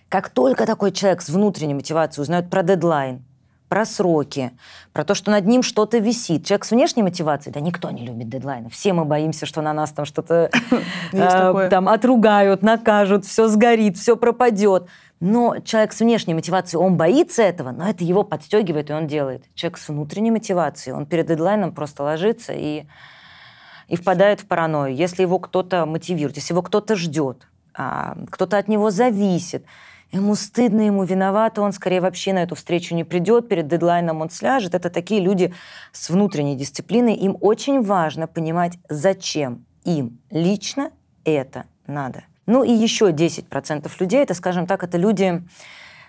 Как 0.08 0.28
только 0.28 0.66
такой 0.66 0.90
человек 0.90 1.22
с 1.22 1.28
внутренней 1.28 1.74
мотивацией 1.74 2.22
узнает 2.22 2.50
про 2.50 2.64
дедлайн, 2.64 3.24
про 3.70 3.84
сроки, 3.84 4.50
про 4.92 5.04
то, 5.04 5.14
что 5.14 5.30
над 5.30 5.46
ним 5.46 5.62
что-то 5.62 5.98
висит. 5.98 6.44
Человек 6.44 6.64
с 6.64 6.72
внешней 6.72 7.04
мотивацией, 7.04 7.54
да 7.54 7.60
никто 7.60 7.88
не 7.92 8.04
любит 8.04 8.28
дедлайны. 8.28 8.68
Все 8.68 8.92
мы 8.92 9.04
боимся, 9.04 9.46
что 9.46 9.62
на 9.62 9.72
нас 9.72 9.92
там 9.92 10.04
что-то 10.04 10.50
такое. 11.12 11.70
там 11.70 11.88
отругают, 11.88 12.62
накажут, 12.62 13.24
все 13.24 13.46
сгорит, 13.46 13.96
все 13.96 14.16
пропадет. 14.16 14.88
Но 15.20 15.58
человек 15.60 15.92
с 15.92 16.00
внешней 16.00 16.34
мотивацией, 16.34 16.82
он 16.82 16.96
боится 16.96 17.42
этого, 17.42 17.70
но 17.70 17.88
это 17.88 18.02
его 18.02 18.24
подстегивает, 18.24 18.90
и 18.90 18.92
он 18.92 19.06
делает. 19.06 19.44
Человек 19.54 19.78
с 19.78 19.88
внутренней 19.88 20.32
мотивацией, 20.32 20.96
он 20.96 21.06
перед 21.06 21.26
дедлайном 21.26 21.72
просто 21.72 22.02
ложится 22.02 22.52
и, 22.52 22.86
и 23.86 23.94
впадает 23.96 24.40
в 24.40 24.46
паранойю. 24.46 24.96
Если 24.96 25.22
его 25.22 25.38
кто-то 25.38 25.86
мотивирует, 25.86 26.36
если 26.36 26.54
его 26.54 26.62
кто-то 26.62 26.96
ждет, 26.96 27.46
а, 27.72 28.16
кто-то 28.32 28.58
от 28.58 28.66
него 28.66 28.90
зависит, 28.90 29.64
ему 30.12 30.34
стыдно, 30.34 30.82
ему 30.82 31.04
виновато, 31.04 31.62
он 31.62 31.72
скорее 31.72 32.00
вообще 32.00 32.32
на 32.32 32.42
эту 32.42 32.54
встречу 32.54 32.94
не 32.94 33.04
придет, 33.04 33.48
перед 33.48 33.68
дедлайном 33.68 34.20
он 34.20 34.30
сляжет. 34.30 34.74
Это 34.74 34.90
такие 34.90 35.20
люди 35.20 35.54
с 35.92 36.10
внутренней 36.10 36.56
дисциплиной. 36.56 37.14
Им 37.14 37.36
очень 37.40 37.82
важно 37.82 38.26
понимать, 38.26 38.78
зачем 38.88 39.64
им 39.84 40.18
лично 40.30 40.90
это 41.24 41.64
надо. 41.86 42.24
Ну 42.46 42.64
и 42.64 42.72
еще 42.72 43.10
10% 43.10 43.90
людей, 44.00 44.22
это, 44.22 44.34
скажем 44.34 44.66
так, 44.66 44.82
это 44.82 44.98
люди 44.98 45.42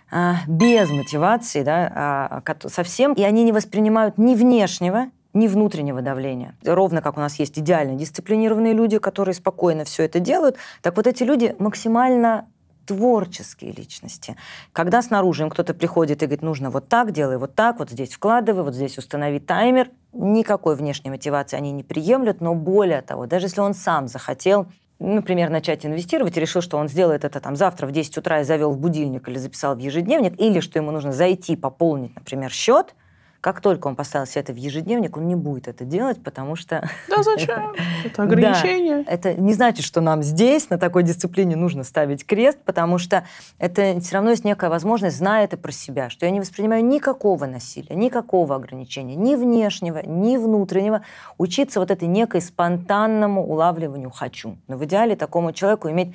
а, 0.09 0.37
без 0.47 0.89
мотивации, 0.89 1.63
да, 1.63 2.41
кото- 2.43 2.69
совсем, 2.69 3.13
и 3.13 3.23
они 3.23 3.43
не 3.43 3.51
воспринимают 3.51 4.17
ни 4.17 4.35
внешнего, 4.35 5.07
ни 5.33 5.47
внутреннего 5.47 6.01
давления. 6.01 6.55
Ровно 6.65 7.01
как 7.01 7.17
у 7.17 7.19
нас 7.19 7.39
есть 7.39 7.57
идеально 7.57 7.95
дисциплинированные 7.95 8.73
люди, 8.73 8.97
которые 8.97 9.35
спокойно 9.35 9.85
все 9.85 10.03
это 10.03 10.19
делают, 10.19 10.57
так 10.81 10.97
вот 10.97 11.07
эти 11.07 11.23
люди 11.23 11.55
максимально 11.59 12.47
творческие 12.85 13.71
личности. 13.71 14.35
Когда 14.73 15.01
снаружи 15.01 15.43
им 15.43 15.49
кто-то 15.49 15.73
приходит 15.73 16.23
и 16.23 16.25
говорит, 16.25 16.41
нужно 16.41 16.69
вот 16.69 16.87
так, 16.89 17.11
делай 17.11 17.37
вот 17.37 17.55
так, 17.55 17.79
вот 17.79 17.89
здесь 17.89 18.13
вкладывай, 18.13 18.63
вот 18.63 18.75
здесь 18.75 18.97
установи 18.97 19.39
таймер, 19.39 19.89
никакой 20.13 20.75
внешней 20.75 21.09
мотивации 21.09 21.57
они 21.57 21.71
не 21.71 21.83
приемлют, 21.83 22.41
но 22.41 22.55
более 22.55 23.01
того, 23.01 23.27
даже 23.27 23.47
если 23.47 23.61
он 23.61 23.73
сам 23.73 24.07
захотел 24.07 24.67
например, 25.01 25.49
начать 25.49 25.85
инвестировать 25.85 26.37
и 26.37 26.39
решил, 26.39 26.61
что 26.61 26.77
он 26.77 26.87
сделает 26.87 27.25
это 27.25 27.39
там 27.39 27.55
завтра 27.55 27.87
в 27.87 27.91
10 27.91 28.19
утра 28.19 28.41
и 28.41 28.43
завел 28.43 28.71
в 28.71 28.77
будильник 28.77 29.27
или 29.27 29.37
записал 29.37 29.75
в 29.75 29.79
ежедневник, 29.79 30.39
или 30.39 30.59
что 30.59 30.77
ему 30.77 30.91
нужно 30.91 31.11
зайти, 31.11 31.55
пополнить, 31.55 32.15
например, 32.15 32.51
счет, 32.51 32.93
как 33.41 33.59
только 33.59 33.87
он 33.87 33.95
поставил 33.95 34.27
себе 34.27 34.41
это 34.41 34.53
в 34.53 34.55
ежедневник, 34.55 35.17
он 35.17 35.27
не 35.27 35.35
будет 35.35 35.67
это 35.67 35.83
делать, 35.83 36.23
потому 36.23 36.55
что 36.55 36.87
Да 37.09 37.23
зачем? 37.23 37.73
Это 38.05 38.23
ограничение. 38.23 39.03
да, 39.03 39.11
это 39.11 39.33
не 39.33 39.53
значит, 39.53 39.83
что 39.83 39.99
нам 39.99 40.21
здесь 40.21 40.69
на 40.69 40.77
такой 40.77 41.01
дисциплине 41.01 41.55
нужно 41.55 41.83
ставить 41.83 42.25
крест, 42.25 42.59
потому 42.63 42.99
что 42.99 43.25
это 43.57 43.99
все 43.99 44.15
равно 44.15 44.29
есть 44.29 44.45
некая 44.45 44.69
возможность, 44.69 45.17
зная 45.17 45.45
это 45.45 45.57
про 45.57 45.71
себя, 45.71 46.11
что 46.11 46.27
я 46.27 46.31
не 46.31 46.39
воспринимаю 46.39 46.85
никакого 46.85 47.47
насилия, 47.47 47.95
никакого 47.95 48.55
ограничения, 48.55 49.15
ни 49.15 49.35
внешнего, 49.35 50.05
ни 50.05 50.37
внутреннего, 50.37 51.01
учиться 51.39 51.79
вот 51.79 51.89
этой 51.89 52.07
некой 52.07 52.41
спонтанному 52.41 53.43
улавливанию 53.43 54.11
«хочу». 54.11 54.57
Но 54.67 54.77
в 54.77 54.85
идеале 54.85 55.15
такому 55.15 55.51
человеку 55.51 55.89
иметь 55.89 56.13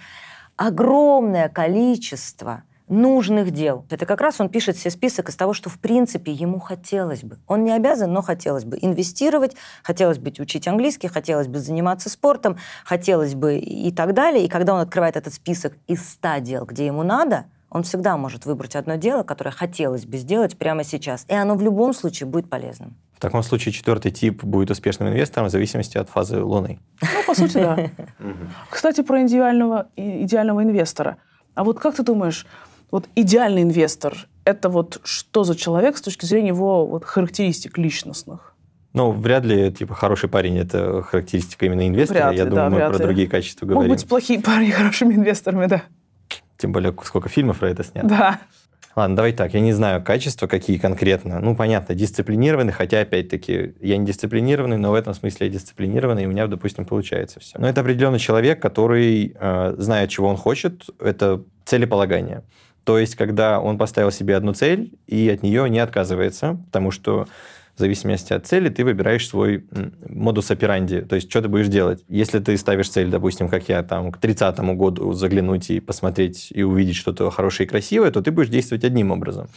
огромное 0.56 1.48
количество 1.48 2.62
нужных 2.88 3.50
дел. 3.50 3.84
Это 3.90 4.06
как 4.06 4.20
раз 4.20 4.40
он 4.40 4.48
пишет 4.48 4.76
себе 4.76 4.90
список 4.90 5.28
из 5.28 5.36
того, 5.36 5.52
что 5.52 5.70
в 5.70 5.78
принципе 5.78 6.32
ему 6.32 6.60
хотелось 6.60 7.22
бы. 7.22 7.38
Он 7.46 7.64
не 7.64 7.72
обязан, 7.72 8.12
но 8.12 8.22
хотелось 8.22 8.64
бы 8.64 8.78
инвестировать, 8.80 9.56
хотелось 9.82 10.18
бы 10.18 10.32
учить 10.38 10.68
английский, 10.68 11.08
хотелось 11.08 11.48
бы 11.48 11.58
заниматься 11.58 12.08
спортом, 12.08 12.58
хотелось 12.84 13.34
бы 13.34 13.58
и 13.58 13.90
так 13.90 14.14
далее. 14.14 14.44
И 14.44 14.48
когда 14.48 14.74
он 14.74 14.80
открывает 14.80 15.16
этот 15.16 15.34
список 15.34 15.74
из 15.86 16.08
100 16.08 16.38
дел, 16.38 16.64
где 16.64 16.86
ему 16.86 17.02
надо, 17.02 17.46
он 17.70 17.82
всегда 17.82 18.16
может 18.16 18.46
выбрать 18.46 18.76
одно 18.76 18.94
дело, 18.96 19.22
которое 19.22 19.50
хотелось 19.50 20.06
бы 20.06 20.16
сделать 20.16 20.56
прямо 20.56 20.84
сейчас. 20.84 21.26
И 21.28 21.34
оно 21.34 21.56
в 21.56 21.62
любом 21.62 21.92
случае 21.92 22.28
будет 22.28 22.48
полезным. 22.48 22.96
В 23.16 23.20
таком 23.20 23.42
случае 23.42 23.72
четвертый 23.72 24.12
тип 24.12 24.44
будет 24.44 24.70
успешным 24.70 25.08
инвестором 25.08 25.48
в 25.48 25.50
зависимости 25.50 25.96
от 25.98 26.08
фазы 26.08 26.42
Луны. 26.42 26.78
Ну, 27.00 27.08
по 27.26 27.34
сути, 27.34 27.54
да. 27.54 27.90
Кстати, 28.70 29.02
про 29.02 29.26
идеального, 29.26 29.88
идеального 29.96 30.62
инвестора. 30.62 31.16
А 31.54 31.64
вот 31.64 31.80
как 31.80 31.96
ты 31.96 32.02
думаешь, 32.02 32.46
вот 32.90 33.08
идеальный 33.14 33.62
инвестор– 33.62 34.28
это 34.44 34.68
вот 34.68 35.00
что 35.04 35.44
за 35.44 35.56
человек 35.56 35.96
с 35.96 36.02
точки 36.02 36.24
зрения 36.24 36.48
его 36.48 36.86
вот 36.86 37.04
характеристик 37.04 37.78
личностных? 37.78 38.54
Ну, 38.92 39.12
вряд 39.12 39.44
ли, 39.44 39.70
типа, 39.72 39.94
хороший 39.94 40.28
парень– 40.28 40.58
это 40.60 41.02
характеристика 41.02 41.66
именно 41.66 41.86
инвестора. 41.86 42.28
Вряд 42.28 42.34
Я 42.34 42.44
ли, 42.44 42.50
думаю, 42.50 42.70
да, 42.70 42.76
мы 42.76 42.90
про 42.90 42.98
ли. 42.98 43.04
другие 43.04 43.28
качества 43.28 43.66
Могут 43.66 43.74
говорим. 43.76 43.94
быть 43.94 44.08
плохие 44.08 44.40
парни 44.40 44.70
хорошими 44.70 45.14
инвесторами, 45.14 45.66
да. 45.66 45.82
Тем 46.56 46.72
более, 46.72 46.94
сколько 47.04 47.28
фильмов 47.28 47.58
про 47.58 47.68
это 47.70 47.84
снято. 47.84 48.08
Да. 48.08 48.40
Ладно, 48.96 49.16
давай 49.16 49.34
так. 49.34 49.52
Я 49.52 49.60
не 49.60 49.74
знаю 49.74 50.02
качества, 50.02 50.46
какие 50.46 50.78
конкретно. 50.78 51.38
Ну, 51.40 51.54
понятно, 51.54 51.94
дисциплинированный, 51.94 52.72
хотя, 52.72 53.00
опять-таки, 53.00 53.74
я 53.82 53.98
не 53.98 54.06
дисциплинированный, 54.06 54.78
но 54.78 54.90
в 54.90 54.94
этом 54.94 55.12
смысле 55.12 55.48
я 55.48 55.52
дисциплинированный, 55.52 56.22
и 56.22 56.26
у 56.26 56.30
меня, 56.30 56.46
допустим, 56.46 56.86
получается 56.86 57.38
все. 57.40 57.58
Но 57.58 57.68
это 57.68 57.82
определенный 57.82 58.18
человек, 58.18 58.62
который 58.62 59.36
э, 59.38 59.74
знает, 59.76 60.08
чего 60.08 60.28
он 60.28 60.38
хочет. 60.38 60.84
Это 60.98 61.42
целеполагание. 61.66 62.42
То 62.86 63.00
есть, 63.00 63.16
когда 63.16 63.58
он 63.58 63.78
поставил 63.78 64.12
себе 64.12 64.36
одну 64.36 64.52
цель 64.52 64.92
и 65.08 65.28
от 65.28 65.42
нее 65.42 65.68
не 65.68 65.80
отказывается, 65.80 66.56
потому 66.66 66.92
что 66.92 67.26
в 67.74 67.80
зависимости 67.80 68.32
от 68.32 68.46
цели 68.46 68.68
ты 68.68 68.84
выбираешь 68.84 69.28
свой 69.28 69.66
модус 70.08 70.52
операнди, 70.52 71.00
то 71.00 71.16
есть 71.16 71.28
что 71.28 71.42
ты 71.42 71.48
будешь 71.48 71.66
делать. 71.66 72.04
Если 72.08 72.38
ты 72.38 72.56
ставишь 72.56 72.88
цель, 72.88 73.08
допустим, 73.08 73.48
как 73.48 73.68
я, 73.68 73.82
там, 73.82 74.12
к 74.12 74.18
30 74.18 74.60
году 74.76 75.12
заглянуть 75.14 75.68
и 75.68 75.80
посмотреть 75.80 76.52
и 76.52 76.62
увидеть 76.62 76.94
что-то 76.94 77.28
хорошее 77.32 77.66
и 77.66 77.68
красивое, 77.68 78.12
то 78.12 78.22
ты 78.22 78.30
будешь 78.30 78.50
действовать 78.50 78.84
одним 78.84 79.10
образом. 79.10 79.48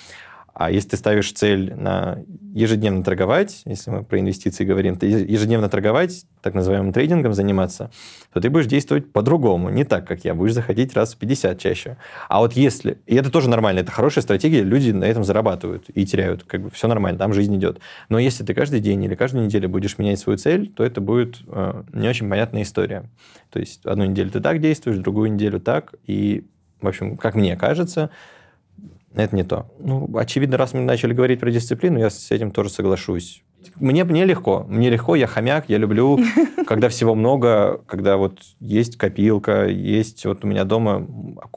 А 0.60 0.70
если 0.72 0.90
ты 0.90 0.98
ставишь 0.98 1.32
цель 1.32 1.74
на 1.74 2.20
ежедневно 2.54 3.02
торговать, 3.02 3.62
если 3.64 3.92
мы 3.92 4.04
про 4.04 4.20
инвестиции 4.20 4.66
говорим, 4.66 4.98
то 4.98 5.06
ежедневно 5.06 5.70
торговать, 5.70 6.26
так 6.42 6.54
называемым 6.54 6.92
трейдингом 6.92 7.34
заниматься, 7.34 7.92
то 8.34 8.42
ты 8.42 8.50
будешь 8.50 8.66
действовать 8.66 9.10
по-другому, 9.14 9.70
не 9.70 9.86
так, 9.86 10.06
как 10.06 10.26
я. 10.26 10.34
Будешь 10.34 10.54
заходить 10.54 10.94
раз 10.96 11.16
в 11.16 11.18
50 11.18 11.58
чаще. 11.58 11.96
А 12.28 12.40
вот 12.40 12.52
если... 12.58 12.98
И 13.06 13.16
это 13.16 13.32
тоже 13.32 13.50
нормально, 13.50 13.80
это 13.80 13.94
хорошая 13.94 14.22
стратегия, 14.22 14.62
люди 14.62 14.92
на 14.92 15.06
этом 15.06 15.24
зарабатывают 15.24 15.86
и 15.94 16.06
теряют. 16.06 16.44
Как 16.44 16.62
бы 16.62 16.70
все 16.72 16.90
нормально, 16.90 17.18
там 17.18 17.34
жизнь 17.34 17.56
идет. 17.56 17.80
Но 18.10 18.20
если 18.20 18.44
ты 18.44 18.54
каждый 18.54 18.82
день 18.82 19.02
или 19.02 19.16
каждую 19.16 19.46
неделю 19.46 19.70
будешь 19.70 19.98
менять 19.98 20.20
свою 20.20 20.38
цель, 20.38 20.68
то 20.68 20.84
это 20.84 21.00
будет 21.00 21.38
э, 21.48 21.84
не 21.94 22.10
очень 22.10 22.30
понятная 22.30 22.64
история. 22.64 23.06
То 23.50 23.62
есть 23.62 23.86
одну 23.86 24.04
неделю 24.04 24.30
ты 24.30 24.42
так 24.42 24.60
действуешь, 24.60 24.98
другую 24.98 25.32
неделю 25.32 25.62
так, 25.62 25.94
и, 26.06 26.46
в 26.82 26.88
общем, 26.90 27.16
как 27.16 27.36
мне 27.36 27.56
кажется, 27.56 28.10
это 29.16 29.36
не 29.36 29.44
то. 29.44 29.68
Ну, 29.80 30.10
очевидно, 30.16 30.58
раз 30.58 30.74
мы 30.74 30.82
начали 30.82 31.14
говорить 31.14 31.40
про 31.40 31.52
дисциплину, 31.52 32.00
я 32.00 32.10
с 32.10 32.32
этим 32.32 32.52
тоже 32.52 32.70
соглашусь. 32.70 33.44
Мне, 33.76 34.04
мне 34.04 34.26
легко. 34.26 34.66
Мне 34.68 34.90
легко, 34.90 35.16
я 35.16 35.28
хомяк, 35.28 35.66
я 35.68 35.78
люблю, 35.78 36.20
когда 36.68 36.90
всего 36.90 37.16
много, 37.16 37.82
когда 37.88 38.18
вот 38.18 38.40
есть 38.60 38.98
копилка, 38.98 39.68
есть 39.68 40.26
вот 40.26 40.44
у 40.46 40.48
меня 40.48 40.64
дома 40.64 41.06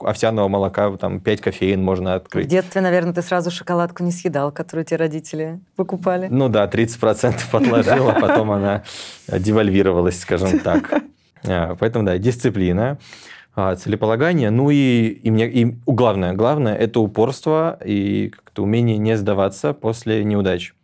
овсяного 0.01 0.49
молока, 0.49 0.91
там 0.97 1.21
5 1.21 1.41
кофеин 1.41 1.83
можно 1.83 2.15
открыть. 2.15 2.47
В 2.47 2.51
детстве, 2.51 2.81
наверное, 2.81 3.13
ты 3.13 3.23
сразу 3.23 3.51
шоколадку 3.51 4.03
не 4.03 4.13
съедал, 4.13 4.51
которую 4.51 4.85
тебе 4.85 4.97
родители 4.97 5.61
покупали. 5.77 6.29
Ну 6.29 6.49
да, 6.49 6.67
30% 6.67 7.41
подложил, 7.51 8.09
а 8.09 8.15
потом 8.15 8.51
она 8.51 8.83
девальвировалась, 9.29 10.21
скажем 10.21 10.59
так. 10.59 11.03
А, 11.45 11.75
поэтому, 11.75 12.07
да, 12.07 12.19
дисциплина. 12.19 12.99
А, 13.55 13.77
целеполагание. 13.77 14.51
Ну 14.51 14.71
и, 14.71 15.09
и, 15.09 15.31
мне, 15.31 15.49
и 15.49 15.77
главное, 15.87 16.33
главное– 16.33 16.75
это 16.79 17.01
упорство 17.01 17.79
и 17.85 18.31
как-то 18.31 18.63
умение 18.63 18.97
не 18.97 19.17
сдаваться 19.17 19.75
после 19.75 20.25
неудач. 20.25 20.75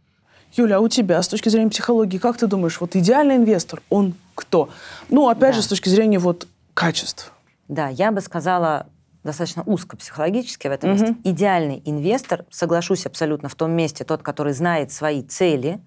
Юля, 0.54 0.76
а 0.76 0.80
у 0.80 0.88
тебя 0.88 1.22
с 1.22 1.28
точки 1.28 1.48
зрения 1.48 1.70
психологии, 1.70 2.18
как 2.18 2.37
ты 2.37 2.46
думаешь, 2.46 2.80
вот 2.80 2.96
идеальный 2.96 3.37
инвестор, 3.37 3.82
он 3.88 4.14
кто? 4.34 4.68
Ну, 5.08 5.28
опять 5.28 5.52
да. 5.52 5.56
же, 5.56 5.62
с 5.62 5.66
точки 5.66 5.88
зрения 5.88 6.18
вот 6.18 6.46
качеств. 6.75 7.32
Да, 7.68 7.88
я 7.88 8.12
бы 8.12 8.20
сказала 8.20 8.87
достаточно 9.25 9.62
узко 9.64 9.96
психологически 9.96 10.68
в 10.68 10.70
этом 10.70 10.90
угу. 10.90 11.00
месте. 11.00 11.16
Идеальный 11.25 11.82
инвестор, 11.84 12.44
соглашусь 12.50 13.06
абсолютно, 13.06 13.48
в 13.48 13.54
том 13.54 13.72
месте 13.72 14.04
тот, 14.04 14.22
который 14.22 14.52
знает 14.52 14.92
свои 14.92 15.22
цели 15.22 15.80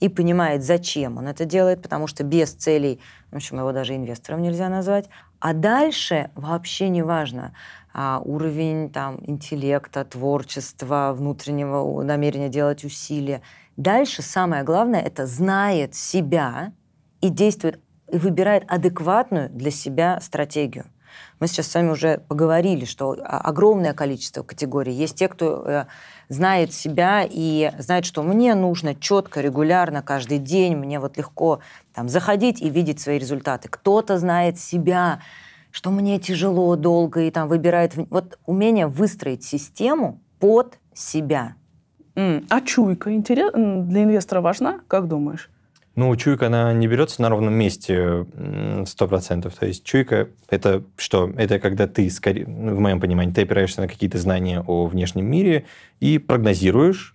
и 0.00 0.08
понимает, 0.08 0.62
зачем 0.62 1.18
он 1.18 1.28
это 1.28 1.44
делает, 1.44 1.82
потому 1.82 2.06
что 2.06 2.24
без 2.24 2.52
целей, 2.52 3.00
в 3.30 3.36
общем, 3.36 3.58
его 3.58 3.72
даже 3.72 3.94
инвестором 3.94 4.42
нельзя 4.42 4.68
назвать, 4.68 5.08
а 5.44 5.52
дальше 5.52 6.30
вообще 6.36 6.88
не 6.88 7.02
важно 7.02 7.52
а, 7.92 8.18
уровень 8.24 8.90
там, 8.90 9.18
интеллекта, 9.26 10.02
творчества, 10.06 11.12
внутреннего 11.14 12.02
намерения 12.02 12.48
делать 12.48 12.82
усилия. 12.82 13.42
Дальше 13.76 14.22
самое 14.22 14.62
главное– 14.62 15.00
это 15.02 15.26
знает 15.26 15.94
себя 15.94 16.72
и 17.20 17.28
действует, 17.28 17.78
и 18.10 18.16
выбирает 18.16 18.64
адекватную 18.68 19.50
для 19.50 19.70
себя 19.70 20.18
стратегию. 20.22 20.86
Мы 21.40 21.46
сейчас 21.46 21.66
с 21.66 21.74
вами 21.74 21.90
уже 21.90 22.22
поговорили, 22.26 22.86
что 22.86 23.14
огромное 23.22 23.92
количество 23.92 24.44
категорий. 24.44 24.94
Есть 24.94 25.16
те, 25.16 25.28
кто 25.28 25.62
э, 25.66 25.84
знает 26.28 26.72
себя 26.72 27.26
и 27.28 27.72
знает, 27.78 28.04
что 28.04 28.22
мне 28.22 28.54
нужно 28.54 28.94
четко, 28.94 29.40
регулярно, 29.40 30.02
каждый 30.02 30.38
день, 30.38 30.76
мне 30.76 31.00
вот 31.00 31.16
легко 31.16 31.60
там, 31.92 32.08
заходить 32.08 32.60
и 32.60 32.70
видеть 32.70 33.00
свои 33.00 33.18
результаты. 33.18 33.68
Кто-то 33.68 34.18
знает 34.18 34.58
себя, 34.58 35.20
что 35.70 35.90
мне 35.90 36.18
тяжело, 36.18 36.76
долго, 36.76 37.22
и 37.22 37.30
там 37.30 37.48
выбирает... 37.48 37.94
Вот 38.10 38.38
умение 38.46 38.86
выстроить 38.86 39.44
систему 39.44 40.20
под 40.38 40.78
себя. 40.92 41.54
А 42.14 42.60
чуйка 42.60 43.12
интерес... 43.12 43.52
для 43.52 44.04
инвестора 44.04 44.40
важна, 44.40 44.80
как 44.86 45.08
думаешь? 45.08 45.50
Ну, 45.96 46.14
чуйка, 46.16 46.46
она 46.46 46.72
не 46.72 46.88
берется 46.88 47.22
на 47.22 47.28
ровном 47.28 47.54
месте 47.54 48.26
сто 48.86 49.06
процентов. 49.06 49.54
То 49.54 49.66
есть 49.66 49.84
чуйка– 49.84 50.28
это 50.48 50.82
что? 50.96 51.30
Это 51.36 51.60
когда 51.60 51.86
ты, 51.86 52.10
скорее, 52.10 52.46
в 52.46 52.80
моем 52.80 53.00
понимании, 53.00 53.32
ты 53.32 53.42
опираешься 53.42 53.80
на 53.80 53.88
какие-то 53.88 54.18
знания 54.18 54.64
о 54.66 54.86
внешнем 54.86 55.26
мире 55.26 55.66
и 56.00 56.18
прогнозируешь, 56.18 57.14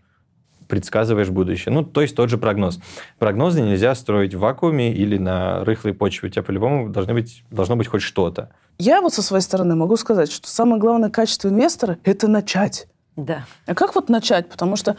предсказываешь 0.67 1.29
будущее. 1.29 1.73
Ну, 1.73 1.83
то 1.83 2.01
есть 2.01 2.15
тот 2.15 2.29
же 2.29 2.37
прогноз. 2.37 2.79
Прогнозы 3.17 3.61
нельзя 3.61 3.95
строить 3.95 4.33
в 4.33 4.39
вакууме 4.39 4.93
или 4.93 5.17
на 5.17 5.65
рыхлой 5.65 5.93
почве. 5.93 6.29
У 6.29 6.31
тебя 6.31 6.43
по-любому 6.43 6.89
должны 6.89 7.13
быть, 7.13 7.43
должно 7.51 7.75
быть 7.75 7.87
хоть 7.87 8.01
что-то. 8.01 8.49
Я 8.77 9.01
вот 9.01 9.13
со 9.13 9.21
своей 9.21 9.41
стороны 9.41 9.75
могу 9.75 9.97
сказать, 9.97 10.31
что 10.31 10.47
самое 10.47 10.79
главное 10.79 11.09
качество 11.09 11.49
инвестора– 11.49 11.97
это 12.05 12.29
начать. 12.29 12.87
Да. 13.17 13.45
А 13.65 13.75
как 13.75 13.95
вот 13.95 14.07
начать? 14.07 14.47
Потому 14.47 14.77
что 14.77 14.95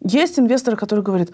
есть 0.00 0.38
инвесторы, 0.38 0.76
которые 0.76 1.02
говорят, 1.02 1.30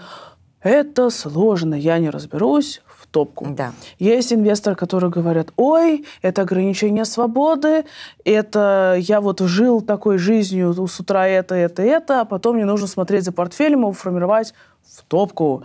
это 0.64 1.10
сложно, 1.10 1.74
я 1.74 1.98
не 1.98 2.10
разберусь, 2.10 2.82
в 2.86 3.06
топку. 3.06 3.46
Да. 3.50 3.72
Есть 3.98 4.32
инвесторы, 4.32 4.74
которые 4.74 5.10
говорят, 5.10 5.52
ой, 5.56 6.04
это 6.22 6.42
ограничение 6.42 7.04
свободы, 7.04 7.84
это 8.24 8.96
я 8.98 9.20
вот 9.20 9.40
жил 9.40 9.82
такой 9.82 10.18
жизнью, 10.18 10.74
с 10.88 10.98
утра 10.98 11.28
это, 11.28 11.54
это, 11.54 11.82
это, 11.82 12.22
а 12.22 12.24
потом 12.24 12.56
мне 12.56 12.64
нужно 12.64 12.86
смотреть 12.86 13.24
за 13.24 13.32
портфелем, 13.32 13.80
его 13.80 13.92
формировать 13.92 14.54
в 14.82 15.02
топку. 15.04 15.64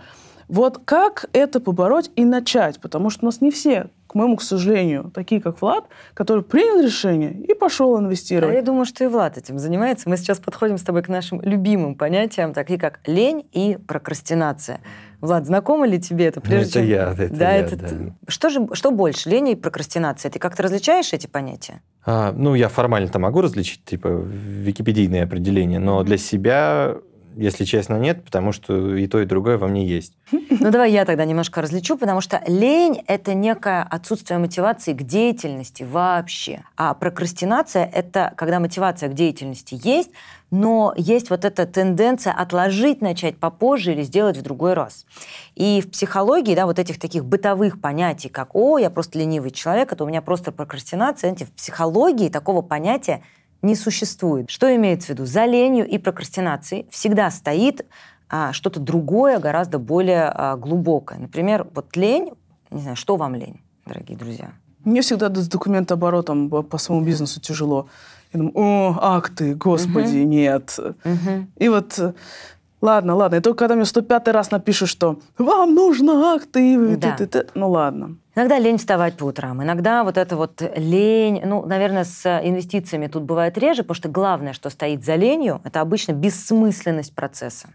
Вот 0.50 0.80
как 0.84 1.26
это 1.32 1.60
побороть 1.60 2.10
и 2.16 2.24
начать? 2.24 2.80
Потому 2.80 3.08
что 3.08 3.22
у 3.22 3.26
нас 3.26 3.40
не 3.40 3.52
все, 3.52 3.86
к 4.08 4.16
моему, 4.16 4.36
к 4.36 4.42
сожалению, 4.42 5.12
такие, 5.14 5.40
как 5.40 5.62
Влад, 5.62 5.84
который 6.12 6.42
принял 6.42 6.82
решение 6.82 7.32
и 7.32 7.54
пошел 7.54 7.96
инвестировать. 8.00 8.52
А 8.52 8.56
я 8.56 8.62
думаю, 8.62 8.84
что 8.84 9.04
и 9.04 9.06
Влад 9.06 9.38
этим 9.38 9.60
занимается. 9.60 10.08
Мы 10.08 10.16
сейчас 10.16 10.40
подходим 10.40 10.76
с 10.76 10.82
тобой 10.82 11.02
к 11.02 11.08
нашим 11.08 11.40
любимым 11.42 11.94
понятиям, 11.94 12.52
такие 12.52 12.80
как 12.80 12.98
лень 13.06 13.46
и 13.52 13.78
прокрастинация. 13.86 14.80
Влад, 15.20 15.46
знакомо 15.46 15.86
ли 15.86 16.00
тебе 16.00 16.26
это? 16.26 16.40
Прежде 16.40 16.56
ну, 16.56 16.66
это 16.66 16.72
чем... 16.72 16.86
я, 16.88 17.12
это 17.12 17.36
да, 17.36 17.52
я, 17.52 17.58
это... 17.58 17.76
да. 17.76 17.88
Что 18.26 18.50
же, 18.50 18.68
что 18.72 18.90
больше, 18.90 19.30
лень 19.30 19.50
и 19.50 19.54
прокрастинация? 19.54 20.32
Ты 20.32 20.40
как-то 20.40 20.64
различаешь 20.64 21.12
эти 21.12 21.28
понятия? 21.28 21.80
А, 22.04 22.32
ну, 22.32 22.56
я 22.56 22.68
формально-то 22.68 23.20
могу 23.20 23.40
различить, 23.40 23.84
типа, 23.84 24.08
википедийные 24.08 25.22
определения, 25.22 25.78
но 25.78 26.02
для 26.02 26.16
себя 26.16 26.96
если 27.36 27.64
честно, 27.64 27.96
нет, 27.96 28.24
потому 28.24 28.52
что 28.52 28.96
и 28.96 29.06
то, 29.06 29.20
и 29.20 29.24
другое 29.24 29.58
во 29.58 29.68
мне 29.68 29.86
есть. 29.86 30.14
Ну, 30.32 30.70
давай 30.70 30.92
я 30.92 31.04
тогда 31.04 31.24
немножко 31.24 31.62
различу, 31.62 31.96
потому 31.96 32.20
что 32.20 32.42
лень— 32.46 33.02
это 33.06 33.34
некое 33.34 33.82
отсутствие 33.82 34.38
мотивации 34.38 34.92
к 34.92 35.02
деятельности 35.02 35.82
вообще. 35.82 36.64
А 36.76 36.94
прокрастинация— 36.94 37.84
это 37.94 38.32
когда 38.36 38.60
мотивация 38.60 39.08
к 39.08 39.14
деятельности 39.14 39.78
есть, 39.82 40.10
но 40.50 40.92
есть 40.96 41.30
вот 41.30 41.44
эта 41.44 41.66
тенденция 41.66 42.32
отложить, 42.32 43.00
начать 43.00 43.38
попозже 43.38 43.92
или 43.92 44.02
сделать 44.02 44.36
в 44.36 44.42
другой 44.42 44.74
раз. 44.74 45.06
И 45.54 45.80
в 45.80 45.90
психологии, 45.90 46.54
да, 46.54 46.66
вот 46.66 46.78
этих 46.78 46.98
таких 46.98 47.24
бытовых 47.24 47.80
понятий, 47.80 48.28
как 48.28 48.54
«О, 48.54 48.78
я 48.78 48.90
просто 48.90 49.18
ленивый 49.18 49.52
человек», 49.52 49.92
это 49.92 50.04
у 50.04 50.08
меня 50.08 50.22
просто 50.22 50.52
прокрастинация, 50.52 51.34
в 51.34 51.52
психологии 51.52 52.28
такого 52.28 52.62
понятия 52.62 53.22
не 53.62 53.74
существует. 53.74 54.50
Что 54.50 54.74
имеется 54.74 55.08
в 55.08 55.10
виду? 55.10 55.26
За 55.26 55.44
ленью 55.44 55.86
и 55.86 55.98
прокрастинацией 55.98 56.86
всегда 56.90 57.30
стоит 57.30 57.86
а, 58.28 58.52
что-то 58.52 58.80
другое, 58.80 59.38
гораздо 59.38 59.78
более 59.78 60.30
а, 60.34 60.56
глубокое. 60.56 61.18
Например, 61.18 61.66
вот 61.74 61.96
лень, 61.96 62.30
не 62.70 62.80
знаю, 62.80 62.96
что 62.96 63.16
вам 63.16 63.34
лень, 63.34 63.60
дорогие 63.86 64.16
друзья? 64.16 64.52
Мне 64.84 65.02
всегда 65.02 65.34
с 65.34 65.48
документооборотом 65.48 66.48
по 66.48 66.78
своему 66.78 67.04
бизнесу 67.04 67.40
тяжело. 67.40 67.88
Я 68.32 68.38
думаю, 68.38 68.52
о, 68.54 68.98
акты, 69.00 69.54
господи, 69.54 70.20
угу. 70.20 70.28
нет. 70.28 70.78
Угу. 70.78 71.46
И 71.56 71.68
вот 71.68 72.14
Ладно, 72.80 73.14
ладно. 73.14 73.36
И 73.36 73.40
только 73.40 73.58
когда 73.58 73.74
мне 73.74 73.84
105 73.84 74.28
раз 74.28 74.50
напишут, 74.50 74.88
что 74.88 75.18
вам 75.38 75.74
нужно 75.74 76.34
акты, 76.34 76.96
да. 76.96 77.16
ты, 77.16 77.26
ты, 77.26 77.42
ты, 77.42 77.50
ну 77.54 77.70
ладно. 77.70 78.16
Иногда 78.34 78.58
лень 78.58 78.78
вставать 78.78 79.16
по 79.16 79.24
утрам, 79.24 79.62
иногда 79.62 80.02
вот 80.02 80.16
это 80.16 80.36
вот 80.36 80.62
лень, 80.76 81.42
ну, 81.44 81.66
наверное, 81.66 82.04
с 82.04 82.26
инвестициями 82.42 83.06
тут 83.06 83.24
бывает 83.24 83.58
реже, 83.58 83.82
потому 83.82 83.96
что 83.96 84.08
главное, 84.08 84.52
что 84.52 84.70
стоит 84.70 85.04
за 85.04 85.16
ленью, 85.16 85.60
это 85.64 85.80
обычно 85.80 86.12
бессмысленность 86.12 87.14
процесса. 87.14 87.68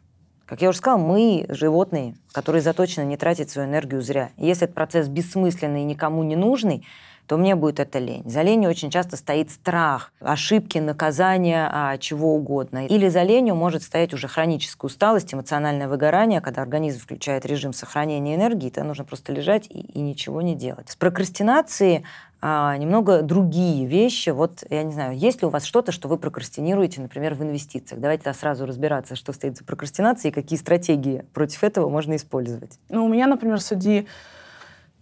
Как 0.46 0.62
я 0.62 0.70
уже 0.70 0.78
сказала, 0.78 1.00
мы 1.00 1.46
животные, 1.50 2.16
которые 2.32 2.62
заточены 2.62 3.06
не 3.06 3.18
тратить 3.18 3.50
свою 3.50 3.68
энергию 3.68 4.02
зря. 4.02 4.30
И 4.38 4.46
если 4.46 4.66
этот 4.66 4.76
процесс 4.76 5.08
бессмысленный 5.08 5.82
и 5.82 5.86
никому 5.86 6.24
не 6.24 6.36
нужный, 6.36 6.86
то 7.28 7.38
мне 7.38 7.56
будет 7.56 7.80
это 7.80 8.00
лень. 8.00 8.24
За 8.26 8.42
ленью 8.42 8.70
очень 8.70 8.90
часто 8.90 9.18
стоит 9.18 9.52
страх, 9.52 10.12
ошибки, 10.20 10.78
наказания, 10.78 11.70
а, 11.72 11.98
чего 11.98 12.36
угодно. 12.36 12.88
Или 12.88 13.10
за 13.10 13.24
ленью 13.24 13.56
может 13.56 13.84
стоять 13.84 14.14
уже 14.14 14.28
хроническая 14.28 14.88
усталость, 14.88 15.34
эмоциональное 15.34 15.88
выгорание, 15.88 16.42
когда 16.42 16.62
организм 16.62 17.00
включает 17.00 17.46
режим 17.46 17.74
сохранения 17.74 18.36
энергии, 18.36 18.70
то 18.70 18.84
нужно 18.84 19.04
просто 19.04 19.34
лежать 19.34 19.68
и, 19.70 19.80
и 19.80 20.02
ничего 20.02 20.42
не 20.42 20.56
делать. 20.56 20.90
С 20.90 20.96
прокрастинацией 20.96 22.04
а, 22.48 22.78
немного 22.78 23.24
другие 23.24 23.88
вещи. 23.88 24.30
Вот, 24.30 24.64
я 24.70 24.84
не 24.84 24.94
знаю, 24.94 25.18
есть 25.18 25.42
ли 25.42 25.48
у 25.48 25.50
вас 25.50 25.66
что-то, 25.66 25.92
что 25.92 26.08
вы 26.08 26.20
прокрастинируете, 26.20 27.02
например, 27.02 27.34
в 27.34 27.42
инвестициях? 27.42 28.00
Давайте 28.00 28.32
сразу 28.34 28.68
разбираться, 28.68 29.16
что 29.16 29.34
стоит 29.34 29.58
за 29.58 29.64
прокрастинацией 29.64 30.32
и 30.32 30.34
какие 30.34 30.60
стратегии 30.60 31.24
против 31.34 31.64
этого 31.64 31.90
можно 31.90 32.16
использовать. 32.16 32.78
Ну, 32.90 33.06
у 33.06 33.08
меня, 33.08 33.26
например, 33.26 33.60
среди 33.60 34.06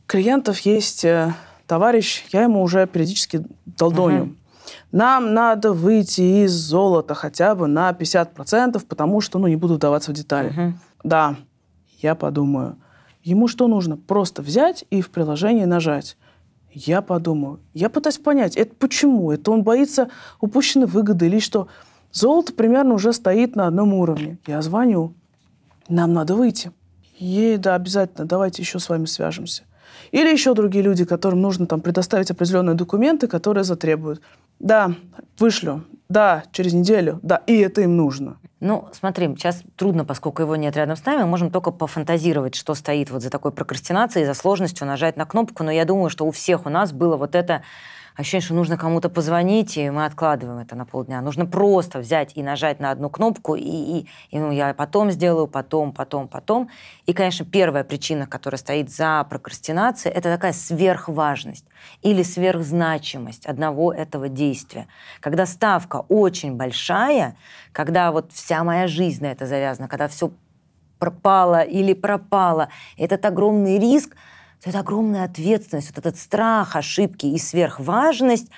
клиентов 0.06 0.60
есть 0.60 1.04
э, 1.04 1.34
товарищ, 1.67 2.26
я 2.32 2.43
ему 2.43 2.62
уже 2.62 2.88
периодически 2.88 3.45
долдоню. 3.65 4.26
Uh-huh. 4.26 4.36
нам 4.91 5.34
надо 5.34 5.73
выйти 5.73 6.45
из 6.45 6.52
золота 6.52 7.13
хотя 7.13 7.56
бы 7.56 7.67
на 7.67 7.91
50%, 7.91 8.86
потому 8.88 9.21
что, 9.21 9.39
ну, 9.39 9.47
не 9.47 9.56
буду 9.56 9.76
вдаваться 9.76 10.12
в 10.12 10.13
детали. 10.13 10.49
Мгм. 10.49 10.80
Да, 11.04 11.36
я 11.99 12.15
подумаю. 12.15 12.78
Ему 13.23 13.47
что 13.47 13.67
нужно? 13.67 13.97
Просто 13.97 14.41
взять 14.41 14.86
и 14.89 15.02
в 15.02 15.10
приложении 15.10 15.65
нажать. 15.65 16.17
Я 16.71 17.02
подумаю. 17.02 17.60
Я 17.73 17.89
пытаюсь 17.89 18.17
понять, 18.17 18.58
это 18.58 18.76
почему? 18.76 19.32
Это 19.32 19.52
он 19.52 19.63
боится 19.63 20.10
упущенной 20.41 20.88
выгоды 20.88 21.28
или 21.28 21.39
что? 21.39 21.67
Золото 22.12 22.54
примерно 22.54 22.95
уже 22.95 23.13
стоит 23.13 23.56
на 23.56 23.67
одном 23.67 23.93
уровне. 23.93 24.38
Я 24.45 24.62
звоню. 24.62 25.13
Нам 25.88 26.13
надо 26.13 26.36
выйти. 26.36 26.71
Ей, 27.17 27.58
да, 27.58 27.76
обязательно, 27.76 28.26
давайте 28.26 28.62
еще 28.62 28.80
с 28.80 28.89
вами 28.89 29.06
свяжемся. 29.06 29.63
Или 30.12 30.32
еще 30.32 30.53
другие 30.53 30.84
люди, 30.84 31.06
которым 31.06 31.41
нужно 31.41 31.65
там 31.65 31.82
предоставить 31.82 32.32
определенные 32.32 32.75
документы, 32.75 33.27
которые 33.27 33.63
затребуют. 33.63 34.21
Да, 34.60 34.93
вышлю. 35.39 35.84
Да, 36.10 36.43
через 36.51 36.73
неделю. 36.73 37.19
Да, 37.23 37.38
и 37.47 37.58
это 37.58 37.82
им 37.82 37.97
нужно. 37.97 38.38
Ну, 38.60 38.88
смотри, 38.93 39.27
сейчас 39.36 39.62
трудно, 39.75 40.06
поскольку 40.06 40.41
его 40.41 40.56
нет 40.56 40.77
рядом 40.77 40.95
с 40.95 41.06
нами, 41.06 41.23
мы 41.23 41.27
можем 41.27 41.51
только 41.51 41.71
пофантазировать, 41.71 42.56
что 42.56 42.75
стоит 42.75 43.12
вот 43.12 43.21
за 43.21 43.29
такой 43.29 43.51
прокрастинацией, 43.51 44.25
за 44.25 44.34
сложностью 44.34 44.88
нажать 44.88 45.17
на 45.17 45.25
кнопку, 45.25 45.63
но 45.63 45.71
я 45.71 45.84
думаю, 45.86 46.10
что 46.10 46.25
у 46.25 46.32
всех 46.32 46.65
у 46.65 46.69
нас 46.69 46.93
было 46.93 47.17
вот 47.17 47.36
это 47.36 47.63
ощущение, 48.15 48.45
что 48.45 48.54
нужно 48.54 48.78
кому-то 48.78 49.10
позвонить, 49.10 49.78
и 49.78 49.89
мы 49.89 50.06
откладываем 50.06 50.60
это 50.60 50.76
на 50.76 50.86
полдня. 50.86 51.21
Нужно 51.21 51.45
просто 51.45 51.99
взять 51.99 52.32
и 52.36 52.43
нажать 52.43 52.80
на 52.80 52.91
одну 52.91 53.10
кнопку, 53.10 53.56
и, 53.56 53.62
и, 53.62 54.08
и 54.30 54.39
ну, 54.39 54.52
я 54.52 54.73
потом 54.73 55.12
сделаю, 55.12 55.47
потом, 55.47 55.91
потом, 55.91 56.28
потом. 56.28 56.69
И, 57.06 57.13
конечно, 57.13 57.45
первая 57.45 57.84
причина, 57.84 58.28
которая 58.28 58.60
стоит 58.60 58.89
за 58.89 59.26
прокрастинацией, 59.30 60.15
это 60.15 60.32
такая 60.32 60.54
сверхважность 60.54 61.65
или 62.02 62.23
сверхзначимость 62.23 63.45
одного 63.45 63.93
этого 63.93 64.30
действия. 64.30 64.88
Когда 65.19 65.45
ставка 65.45 66.06
очень 66.10 66.56
большая, 66.56 67.36
когда 67.71 68.12
вот 68.12 68.32
вся 68.32 68.63
моя 68.63 68.88
жизнь 68.88 69.23
на 69.23 69.28
это 69.28 69.45
завязана, 69.45 69.88
когда 69.88 70.08
все 70.08 70.32
пропало 70.99 71.62
или 71.63 71.93
пропало, 71.93 72.69
этот 72.97 73.26
огромный 73.26 73.78
риск, 73.78 74.15
это 74.65 74.80
огромная 74.80 75.26
ответственность, 75.26 75.89
вот 75.89 76.06
этот 76.06 76.19
страх 76.19 76.76
ошибки 76.76 77.26
и 77.26 77.38
сверхважность 77.38 78.49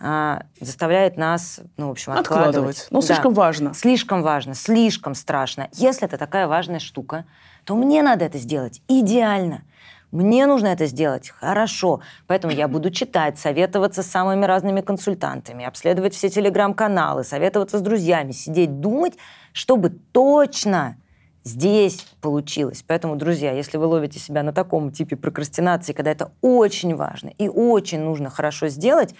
а, 0.00 0.42
заставляет 0.60 1.16
нас, 1.16 1.60
ну, 1.76 1.88
в 1.88 1.90
общем, 1.92 2.12
откладывать. 2.12 2.48
Откладывать. 2.48 2.86
Ну, 2.90 3.00
Да. 3.00 3.06
слишком 3.06 3.34
важно. 3.34 3.74
Слишком 3.74 4.22
важно, 4.22 4.54
слишком 4.54 5.14
страшно. 5.14 5.68
Если 5.72 6.06
это 6.06 6.18
такая 6.18 6.48
важная 6.48 6.80
штука, 6.80 7.24
то 7.64 7.76
мне 7.76 8.02
надо 8.02 8.24
это 8.24 8.38
сделать 8.38 8.82
идеально. 8.88 9.62
Мне 10.10 10.46
нужно 10.46 10.66
это 10.66 10.86
сделать 10.86 11.30
хорошо. 11.30 12.00
Поэтому 12.26 12.52
я 12.52 12.68
буду 12.68 12.90
читать, 12.90 13.38
советоваться 13.38 14.02
с 14.02 14.06
самыми 14.06 14.44
разными 14.44 14.82
консультантами, 14.82 15.64
обследовать 15.64 16.14
все 16.14 16.28
телеграм-каналы, 16.28 17.24
советоваться 17.24 17.78
с 17.78 17.80
друзьями, 17.80 18.32
сидеть, 18.32 18.80
думать, 18.80 19.14
чтобы 19.52 19.90
точно 19.90 20.96
здесь 21.44 22.06
получилось. 22.20 22.84
Поэтому, 22.86 23.16
друзья, 23.16 23.52
если 23.52 23.76
вы 23.76 23.86
ловите 23.86 24.18
себя 24.18 24.42
на 24.42 24.52
таком 24.52 24.92
типе 24.92 25.16
прокрастинации, 25.16 25.92
когда 25.92 26.10
это 26.10 26.32
очень 26.40 26.94
важно 26.94 27.30
и 27.38 27.48
очень 27.48 28.00
нужно 28.00 28.30
хорошо 28.30 28.68
сделать, 28.68 29.14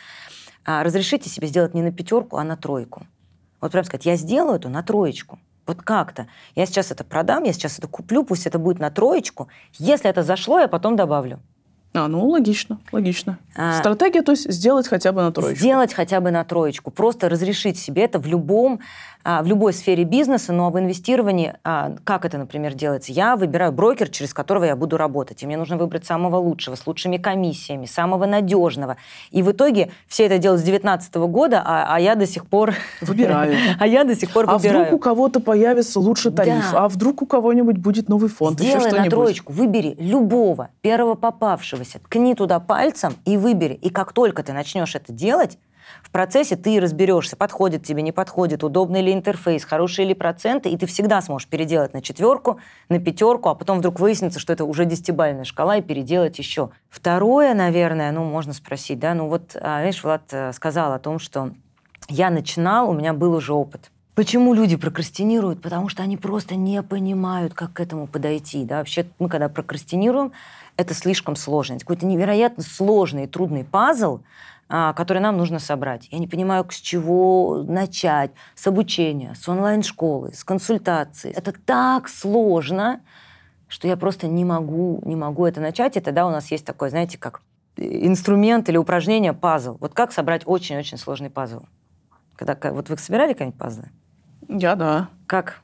а, 0.65 0.83
разрешите 0.83 1.29
себе 1.29 1.49
сделать 1.49 1.75
не 1.75 1.83
на 1.83 1.93
пятерку, 1.93 2.37
а 2.37 2.45
на 2.45 2.57
тройку. 2.57 3.07
Вот 3.61 3.73
прям 3.73 3.85
сказать, 3.85 4.07
я 4.07 4.17
сделаю 4.17 4.57
это 4.57 4.69
на 4.69 4.83
троечку. 4.83 5.39
Вот 5.67 5.83
как-то. 5.83 6.27
Я 6.57 6.67
сейчас 6.67 6.91
это 6.91 7.05
продам, 7.05 7.45
я 7.45 7.53
сейчас 7.53 7.79
это 7.79 7.87
куплю, 7.87 8.25
пусть 8.25 8.47
это 8.47 8.59
будет 8.59 8.79
на 8.81 8.91
троечку. 8.91 9.49
Если 9.75 10.11
это 10.11 10.23
зашло, 10.23 10.59
я 10.59 10.69
потом 10.69 10.97
добавлю. 10.97 11.41
А, 11.95 12.09
ну, 12.09 12.27
логично, 12.27 12.81
логично. 12.91 13.39
А. 13.55 13.79
Стратегия, 13.79 14.23
то 14.23 14.33
есть 14.33 14.51
сделать 14.51 14.89
хотя 14.89 15.13
бы 15.13 15.21
на 15.23 15.31
троечку. 15.31 15.59
Сделать 15.59 15.93
хотя 15.93 16.21
бы 16.21 16.31
на 16.31 16.43
троечку. 16.43 16.91
Просто 16.91 17.29
разрешить 17.29 17.79
себе 17.79 18.05
это 18.05 18.19
в 18.19 18.27
любом, 18.27 18.81
в 19.25 19.47
любой 19.47 19.73
сфере 19.73 20.05
бизнеса, 20.05 20.53
но 20.53 20.71
в 20.71 20.79
инвестировании, 20.79 21.55
а, 21.65 21.95
как 22.05 22.25
это, 22.25 22.39
например, 22.39 22.75
делается? 22.75 23.13
Я 23.13 23.37
выбираю 23.37 23.73
брокер, 23.73 24.09
через 24.09 24.35
которого 24.35 24.65
я 24.65 24.77
буду 24.77 24.97
работать. 24.97 25.43
И 25.43 25.47
мне 25.47 25.57
нужно 25.57 25.77
выбрать 25.77 26.05
самого 26.05 26.37
лучшего, 26.37 26.75
с 26.75 26.87
лучшими 26.87 27.17
комиссиями, 27.17 27.87
самого 27.87 28.27
надежного. 28.27 28.97
И 29.31 29.43
в 29.43 29.53
итоге 29.53 29.91
все 30.09 30.27
это 30.27 30.39
делают 30.39 30.61
с 30.61 30.65
2019 30.65 31.15
года, 31.31 31.63
а, 31.65 31.95
а 31.95 32.01
я 32.01 32.15
до 32.15 32.27
сих 32.27 32.47
пор... 32.47 32.75
Выбираю. 33.01 33.55
А 33.79 33.87
я 33.87 34.05
до 34.05 34.15
сих 34.17 34.33
пор 34.33 34.47
А 34.49 34.59
выбираю. 34.59 34.85
вдруг 34.87 35.01
у 35.01 35.03
кого-то 35.03 35.41
появится 35.41 36.01
лучший 36.01 36.33
тариф? 36.33 36.71
Да. 36.73 36.85
А 36.85 36.89
вдруг 36.89 37.23
у 37.23 37.27
кого-нибудь 37.27 37.79
будет 37.79 38.09
новый 38.09 38.29
фонд? 38.29 38.61
еще 38.61 38.71
Сделай 38.71 38.85
на 38.85 38.89
что-нибудь? 38.91 39.11
троечку, 39.11 39.53
выбери 39.53 39.97
любого, 39.99 40.69
первого 40.81 41.15
попавшегося, 41.15 41.99
ткни 42.01 42.35
туда 42.35 42.61
пальцем 42.61 43.15
и 43.25 43.37
выбери. 43.37 43.75
И 43.75 43.91
как 43.91 44.13
только 44.13 44.43
ты 44.43 44.53
начнешь 44.53 44.95
это 44.95 45.13
делать, 45.13 45.59
в 46.03 46.11
процессе 46.11 46.57
ты 46.57 46.81
разберешься, 46.81 47.37
подходит 47.37 47.85
тебе, 47.85 48.03
не 48.03 48.13
подходит, 48.13 48.65
удобный 48.65 49.03
ли 49.03 49.13
интерфейс, 49.13 49.65
хорошие 49.65 50.07
ли 50.07 50.15
проценты, 50.15 50.71
и 50.71 50.77
ты 50.77 50.87
всегда 50.87 51.21
сможешь 51.21 51.49
переделать 51.49 51.95
на 51.95 52.03
четверку, 52.03 52.59
на 52.89 52.99
пятерку, 52.99 53.49
а 53.49 53.55
потом 53.55 53.79
вдруг 53.79 54.01
выяснится, 54.01 54.41
что 54.41 54.53
это 54.53 54.65
уже 54.65 54.85
десятибальная 54.85 55.45
шкала, 55.45 55.77
и 55.77 55.83
переделать 55.83 56.39
еще. 56.39 56.71
Второе, 56.91 57.55
наверное, 57.55 58.13
ну, 58.13 58.25
можно 58.25 58.53
спросить, 58.53 58.99
да, 58.99 59.15
ну 59.15 59.29
вот, 59.29 59.57
а, 59.61 59.83
видишь, 59.83 60.03
Влад 60.03 60.23
э, 60.33 60.53
сказал 60.53 60.93
о 60.93 60.99
том, 60.99 61.19
что 61.19 61.53
я 62.09 62.31
начинал, 62.31 62.91
у 62.91 62.93
меня 62.93 63.13
был 63.13 63.35
уже 63.35 63.53
опыт. 63.53 63.91
Почему 64.15 64.53
люди 64.53 64.77
прокрастинируют? 64.77 65.63
Потому 65.63 65.89
что 65.89 66.03
они 66.03 66.19
просто 66.19 66.55
не 66.55 66.83
понимают, 66.83 67.55
как 67.55 67.73
к 67.73 67.81
этому 67.81 68.07
подойти. 68.07 68.65
Да? 68.65 68.79
Вообще, 68.79 69.07
мы 69.19 69.31
когда 69.31 69.49
прокрастинируем, 69.49 70.33
это 70.77 70.93
слишком 70.93 71.35
сложно. 71.35 71.75
Это 71.75 71.85
какой-то 71.85 72.05
невероятно 72.05 72.63
сложный 72.63 73.25
и 73.25 73.27
трудный 73.27 73.65
пазл, 73.65 74.21
а, 74.75 74.95
который 74.95 75.19
нам 75.19 75.37
нужно 75.37 75.59
собрать. 75.59 76.09
Я 76.11 76.19
не 76.19 76.27
понимаю, 76.27 76.67
с 76.71 76.77
чего 76.77 77.63
начать. 77.63 78.31
С 78.55 78.67
обучения, 78.67 79.35
с 79.35 79.47
онлайн-школы, 79.47 80.33
с 80.33 80.45
консультации. 80.45 81.31
Это 81.31 81.53
так 81.53 82.09
сложно, 82.09 83.03
что 83.69 83.87
я 83.87 83.99
просто 83.99 84.29
не 84.29 84.47
могу, 84.47 85.03
не 85.05 85.15
могу 85.15 85.45
это 85.45 85.61
начать. 85.61 85.99
И 85.99 86.01
тогда 86.01 86.27
у 86.27 86.31
нас 86.31 86.51
есть 86.51 86.65
такой, 86.65 86.89
знаете, 86.89 87.19
как 87.19 87.43
инструмент 87.77 88.67
или 88.71 88.79
упражнение 88.79 89.35
пазл. 89.35 89.77
Вот 89.79 89.93
как 89.93 90.11
собрать 90.11 90.45
очень-очень 90.47 90.97
сложный 90.97 91.29
пазл? 91.29 91.65
Когда, 92.35 92.57
вот 92.73 92.89
вы 92.89 92.97
собирали 92.97 93.35
какие-нибудь 93.35 93.61
пазлы? 93.61 93.91
Я, 94.49 94.75
да. 94.75 95.11
Как? 95.27 95.61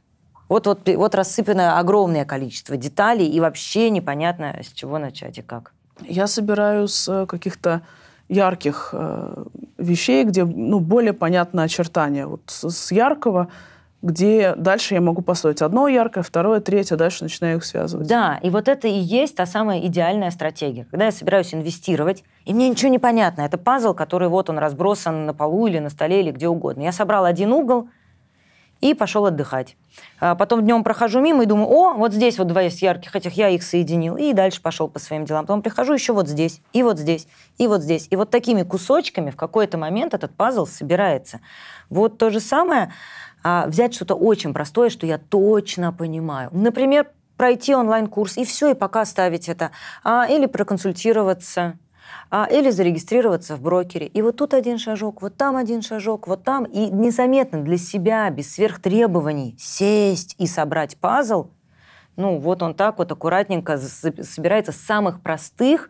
Вот, 0.51 0.67
вот, 0.67 0.87
вот 0.87 1.15
рассыпано 1.15 1.79
огромное 1.79 2.27
количество 2.27 2.77
деталей, 2.77 3.27
и 3.27 3.41
вообще 3.41 3.89
непонятно, 3.89 4.55
с 4.63 4.71
чего 4.71 4.99
начать 4.99 5.39
и 5.39 5.43
как. 5.43 5.73
Я 6.03 6.27
собираю 6.27 6.89
с 6.89 7.09
э, 7.09 7.25
каких-то 7.25 7.81
ярких 8.29 8.91
э, 8.93 9.45
вещей, 9.79 10.25
где 10.25 10.45
ну, 10.45 10.81
более 10.81 11.13
понятно 11.13 11.63
очертания. 11.63 12.27
Вот 12.27 12.43
с, 12.47 12.69
с 12.69 12.93
яркого, 12.93 13.49
где 14.01 14.55
дальше 14.55 14.95
я 14.95 15.01
могу 15.01 15.23
построить 15.23 15.61
одно 15.61 15.89
яркое, 15.89 16.23
второе, 16.23 16.61
третье, 16.61 16.97
дальше 16.97 17.25
начинаю 17.25 17.57
их 17.57 17.65
связывать. 17.65 18.07
Да, 18.07 18.39
и 18.43 18.51
вот 18.51 18.69
это 18.69 18.87
и 18.87 18.99
есть 18.99 19.37
та 19.37 19.47
самая 19.47 19.81
идеальная 19.81 20.31
стратегия. 20.31 20.85
Когда 20.85 21.07
я 21.07 21.13
собираюсь 21.13 21.53
инвестировать, 21.53 22.23
и 22.45 22.55
мне 22.55 22.69
ничего 22.69 22.91
не 22.91 22.99
понятно. 22.99 23.43
Это 23.43 23.59
пазл, 23.59 23.95
который 23.95 24.29
вот 24.29 24.51
он 24.51 24.59
разбросан 24.59 25.27
на 25.27 25.35
полу 25.35 25.67
или 25.67 25.79
на 25.79 25.91
столе 25.91 26.21
или 26.21 26.31
где 26.31 26.49
угодно. 26.49 26.83
Я 26.83 26.93
собрал 26.93 27.25
один 27.25 27.53
угол 27.53 27.89
и 28.81 28.95
пошел 28.95 29.27
отдыхать. 29.27 29.77
А 30.21 30.35
потом 30.35 30.63
днем 30.63 30.85
прохожу 30.85 31.21
мимо 31.21 31.43
и 31.43 31.47
думаю, 31.47 31.69
о, 31.69 31.95
вот 31.95 32.13
здесь 32.13 32.39
вот 32.39 32.47
два 32.47 32.63
есть 32.63 32.83
ярких 32.83 33.15
этих, 33.17 33.33
я 33.35 33.49
их 33.49 33.63
соединил. 33.63 34.17
И 34.17 34.33
дальше 34.33 34.63
пошел 34.63 34.89
по 34.89 34.99
своим 34.99 35.25
делам. 35.25 35.47
Потом 35.47 35.63
прихожу 35.63 35.95
еще 35.95 36.13
вот 36.13 36.29
здесь, 36.29 36.61
и 36.73 36.83
вот 36.83 36.99
здесь, 36.99 37.27
и 37.59 37.67
вот 37.67 37.83
здесь. 37.83 38.07
И 38.11 38.17
вот 38.17 38.31
такими 38.31 38.63
кусочками 38.63 39.31
в 39.31 39.37
какой-то 39.37 39.79
момент 39.79 40.15
этот 40.15 40.35
пазл 40.35 40.67
собирается. 40.67 41.41
Вот 41.91 42.19
то 42.19 42.31
же 42.31 42.41
самое, 42.41 42.93
а, 43.43 43.67
взять 43.67 43.95
что-то 43.95 44.15
очень 44.15 44.53
простое, 44.53 44.91
что 44.91 45.07
я 45.07 45.19
точно 45.19 45.93
понимаю. 45.93 46.51
Например, 46.53 47.09
пройти 47.37 47.75
онлайн-курс, 47.75 48.37
и 48.37 48.45
все, 48.45 48.71
и 48.71 48.75
пока 48.75 49.05
ставить 49.05 49.49
это. 49.49 49.71
А, 50.05 50.27
или 50.27 50.47
проконсультироваться, 50.47 51.79
или 52.51 52.71
зарегистрироваться 52.71 53.57
в 53.57 53.63
брокере. 53.63 54.07
И 54.07 54.23
вот 54.23 54.37
тут 54.37 54.55
один 54.55 54.79
шажок, 54.79 55.23
вот 55.23 55.37
там 55.37 55.57
один 55.57 55.83
шажок, 55.83 56.29
вот 56.29 56.45
там. 56.45 56.65
И 56.65 56.91
незаметно 56.91 57.63
для 57.63 57.79
себя, 57.79 58.29
без 58.31 58.53
сверхтребований, 58.55 59.57
сесть 59.59 60.35
и 60.39 60.47
собрать 60.47 60.97
пазл, 60.97 61.49
ну, 62.19 62.39
вот 62.39 62.63
он 62.63 62.75
так 62.75 62.99
вот 62.99 63.13
аккуратненько 63.13 63.79
собирается 63.79 64.73
с 64.73 64.77
самых 64.77 65.23
простых 65.23 65.89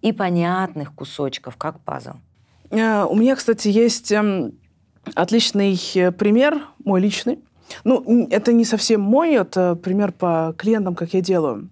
и 0.00 0.12
понятных 0.12 0.94
кусочков, 0.94 1.56
как 1.56 1.80
пазл. 1.80 2.12
Э, 2.70 3.02
У 3.04 3.16
меня, 3.16 3.34
кстати, 3.34 3.66
есть 3.66 4.12
эм, 4.12 4.52
отличный 5.16 5.76
э, 5.96 6.12
пример, 6.12 6.62
мой 6.84 7.00
личный. 7.00 7.40
Ну, 7.82 8.28
это 8.30 8.52
не 8.52 8.64
совсем 8.64 9.00
мой, 9.00 9.34
это 9.34 9.74
пример 9.74 10.12
по 10.12 10.54
клиентам, 10.56 10.94
как 10.94 11.14
я 11.14 11.20
делаю. 11.20 11.68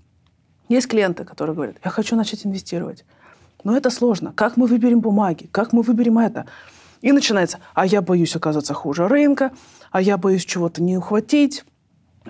Есть 0.68 0.88
клиенты, 0.88 1.25
которые 1.25 1.55
говорят, 1.55 1.77
я 1.85 1.90
хочу 1.90 2.16
начать 2.16 2.44
инвестировать. 2.44 3.05
Но 3.64 3.77
это 3.77 3.90
сложно. 3.90 4.33
Как 4.35 4.57
мы 4.57 4.66
выберем 4.66 5.00
бумаги? 5.00 5.48
Как 5.50 5.72
мы 5.72 5.83
выберем 5.83 6.18
это? 6.18 6.46
И 7.00 7.12
начинается, 7.12 7.59
а 7.74 7.87
я 7.87 8.00
боюсь 8.03 8.37
оказаться 8.37 8.74
хуже 8.74 9.09
рынка, 9.09 9.53
а 9.90 10.00
я 10.00 10.16
боюсь 10.16 10.44
чего-то 10.44 10.83
не 10.83 10.96
ухватить. 10.96 11.64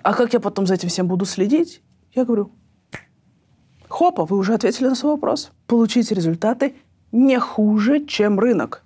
А 0.02 0.14
как 0.14 0.32
я 0.32 0.40
потом 0.40 0.66
за 0.66 0.74
этим 0.74 0.88
всем 0.88 1.06
буду 1.06 1.24
следить? 1.24 1.82
Я 2.12 2.24
говорю, 2.24 2.50
хопа, 3.88 4.24
вы 4.24 4.36
уже 4.36 4.54
ответили 4.54 4.88
на 4.88 4.94
свой 4.94 5.12
вопрос. 5.12 5.50
Получите 5.66 6.14
результаты 6.14 6.74
не 7.12 7.38
хуже, 7.38 8.04
чем 8.06 8.40
рынок. 8.40 8.82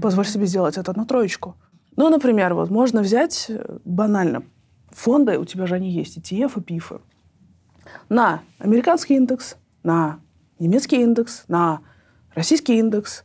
Позволь 0.00 0.26
себе 0.26 0.46
сделать 0.46 0.78
это 0.78 0.96
на 0.96 1.04
троечку. 1.04 1.56
Ну, 1.96 2.08
например, 2.08 2.54
вот 2.54 2.70
можно 2.70 3.02
взять 3.02 3.46
э, 3.48 3.78
банально 3.84 4.44
фонды, 4.90 5.38
у 5.38 5.44
тебя 5.44 5.66
же 5.66 5.74
они 5.74 5.90
есть, 5.90 6.16
ETF 6.16 6.60
и 6.60 6.62
ПИФы, 6.62 7.00
на 8.08 8.42
американский 8.58 9.16
индекс, 9.16 9.56
на 9.82 10.20
немецкий 10.60 11.02
индекс, 11.02 11.44
на 11.48 11.80
российский 12.34 12.78
индекс, 12.78 13.24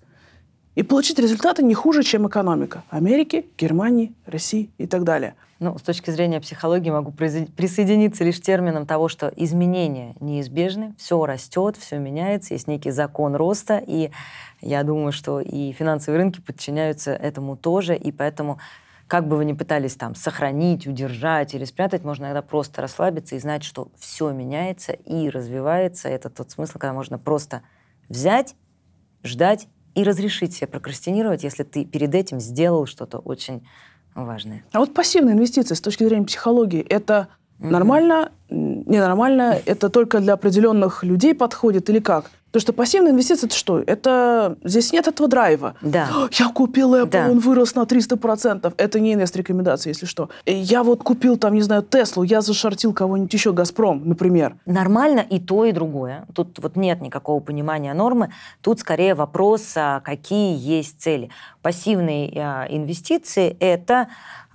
и 0.74 0.84
получить 0.84 1.20
результаты 1.20 1.64
не 1.64 1.74
хуже, 1.74 2.04
чем 2.04 2.28
экономика 2.28 2.84
Америки, 2.90 3.46
Германии, 3.58 4.14
России 4.26 4.72
и 4.78 4.88
так 4.88 5.04
далее. 5.04 5.36
Ну, 5.60 5.78
с 5.78 5.82
точки 5.82 6.12
зрения 6.12 6.42
психологии 6.42 6.90
могу 6.90 7.12
присоединиться 7.12 8.26
лишь 8.26 8.42
термином 8.42 8.86
того, 8.86 9.08
что 9.08 9.32
изменения 9.38 10.14
неизбежны, 10.20 10.94
все 10.98 11.26
растет, 11.26 11.78
все 11.78 11.98
меняется, 11.98 12.54
есть 12.54 12.68
некий 12.68 12.92
закон 12.92 13.36
роста, 13.36 13.82
и 13.86 14.12
я 14.60 14.84
думаю, 14.84 15.14
что 15.14 15.40
и 15.40 15.72
финансовые 15.72 16.22
рынки 16.22 16.42
подчиняются 16.42 17.12
этому 17.12 17.56
тоже, 17.56 17.96
и 17.96 18.12
поэтому 18.12 18.60
как 19.08 19.28
бы 19.28 19.38
вы 19.38 19.46
ни 19.46 19.54
пытались 19.54 19.96
там 19.96 20.16
сохранить, 20.16 20.88
удержать 20.88 21.54
или 21.54 21.66
спрятать, 21.66 22.04
можно 22.04 22.26
иногда 22.26 22.42
просто 22.42 22.82
расслабиться 22.82 23.36
и 23.36 23.40
знать, 23.40 23.64
что 23.64 23.90
все 24.00 24.32
меняется 24.32 24.94
и 24.94 25.30
развивается. 25.30 26.10
Это 26.10 26.30
тот 26.30 26.52
смысл, 26.52 26.80
когда 26.80 26.94
можно 26.94 27.20
просто 27.20 27.62
взять, 28.10 28.56
ждать 29.24 29.68
и 29.94 30.04
разрешить 30.04 30.54
себе 30.54 30.68
прокрастинировать, 30.68 31.44
если 31.44 31.64
ты 31.64 31.86
перед 31.86 32.16
этим 32.16 32.40
сделал 32.40 32.86
что-то 32.86 33.20
очень 33.20 33.68
важное. 34.16 34.64
А 34.72 34.80
вот 34.80 34.94
пассивные 34.94 35.36
инвестиции 35.36 35.76
с 35.76 35.82
точки 35.82 36.04
зрения 36.04 36.26
психологии, 36.26 36.82
это 36.82 37.28
mm-hmm. 37.60 37.70
нормально, 37.70 38.32
ненормально, 38.50 39.60
это 39.66 39.90
только 39.90 40.20
для 40.20 40.34
определенных 40.34 41.04
людей 41.04 41.36
подходит 41.36 41.90
или 41.90 42.00
как? 42.00 42.32
Потому 42.56 42.62
что 42.68 42.74
пассивная 42.74 43.12
инвестиция 43.12 43.48
это 43.48 43.56
что? 43.58 43.80
Это 43.86 44.58
здесь 44.64 44.94
нет 44.94 45.10
этого 45.10 45.28
драйва. 45.28 45.76
Да. 45.82 46.08
Я 46.32 46.48
купил 46.48 46.96
Apple, 46.96 47.10
да. 47.10 47.28
он 47.30 47.40
вырос 47.40 47.76
на 47.76 47.82
300%. 47.82 48.74
Это 48.78 49.00
не 49.02 49.14
инвест-рекомендация, 49.14 49.92
если 49.92 50.06
что. 50.06 50.30
Я 50.46 50.84
вот 50.84 51.04
купил 51.04 51.36
там, 51.36 51.54
не 51.54 51.62
знаю, 51.62 51.84
Теслу, 51.84 52.24
я 52.24 52.40
зашортил 52.40 52.94
кого-нибудь 52.94 53.34
еще, 53.34 53.52
Газпром, 53.52 54.08
например. 54.08 54.56
Нормально 54.66 55.20
и 55.20 55.42
то, 55.42 55.66
и 55.66 55.74
другое. 55.74 56.28
Тут 56.34 56.58
вот 56.60 56.78
нет 56.78 57.02
никакого 57.02 57.42
понимания 57.42 57.94
нормы. 57.94 58.32
Тут 58.62 58.80
скорее 58.80 59.16
вопрос, 59.16 59.74
а, 59.76 60.00
какие 60.00 60.58
есть 60.58 61.02
цели. 61.02 61.32
Пассивные 61.62 62.32
а, 62.38 62.68
инвестиции– 62.70 63.58
это 63.60 64.08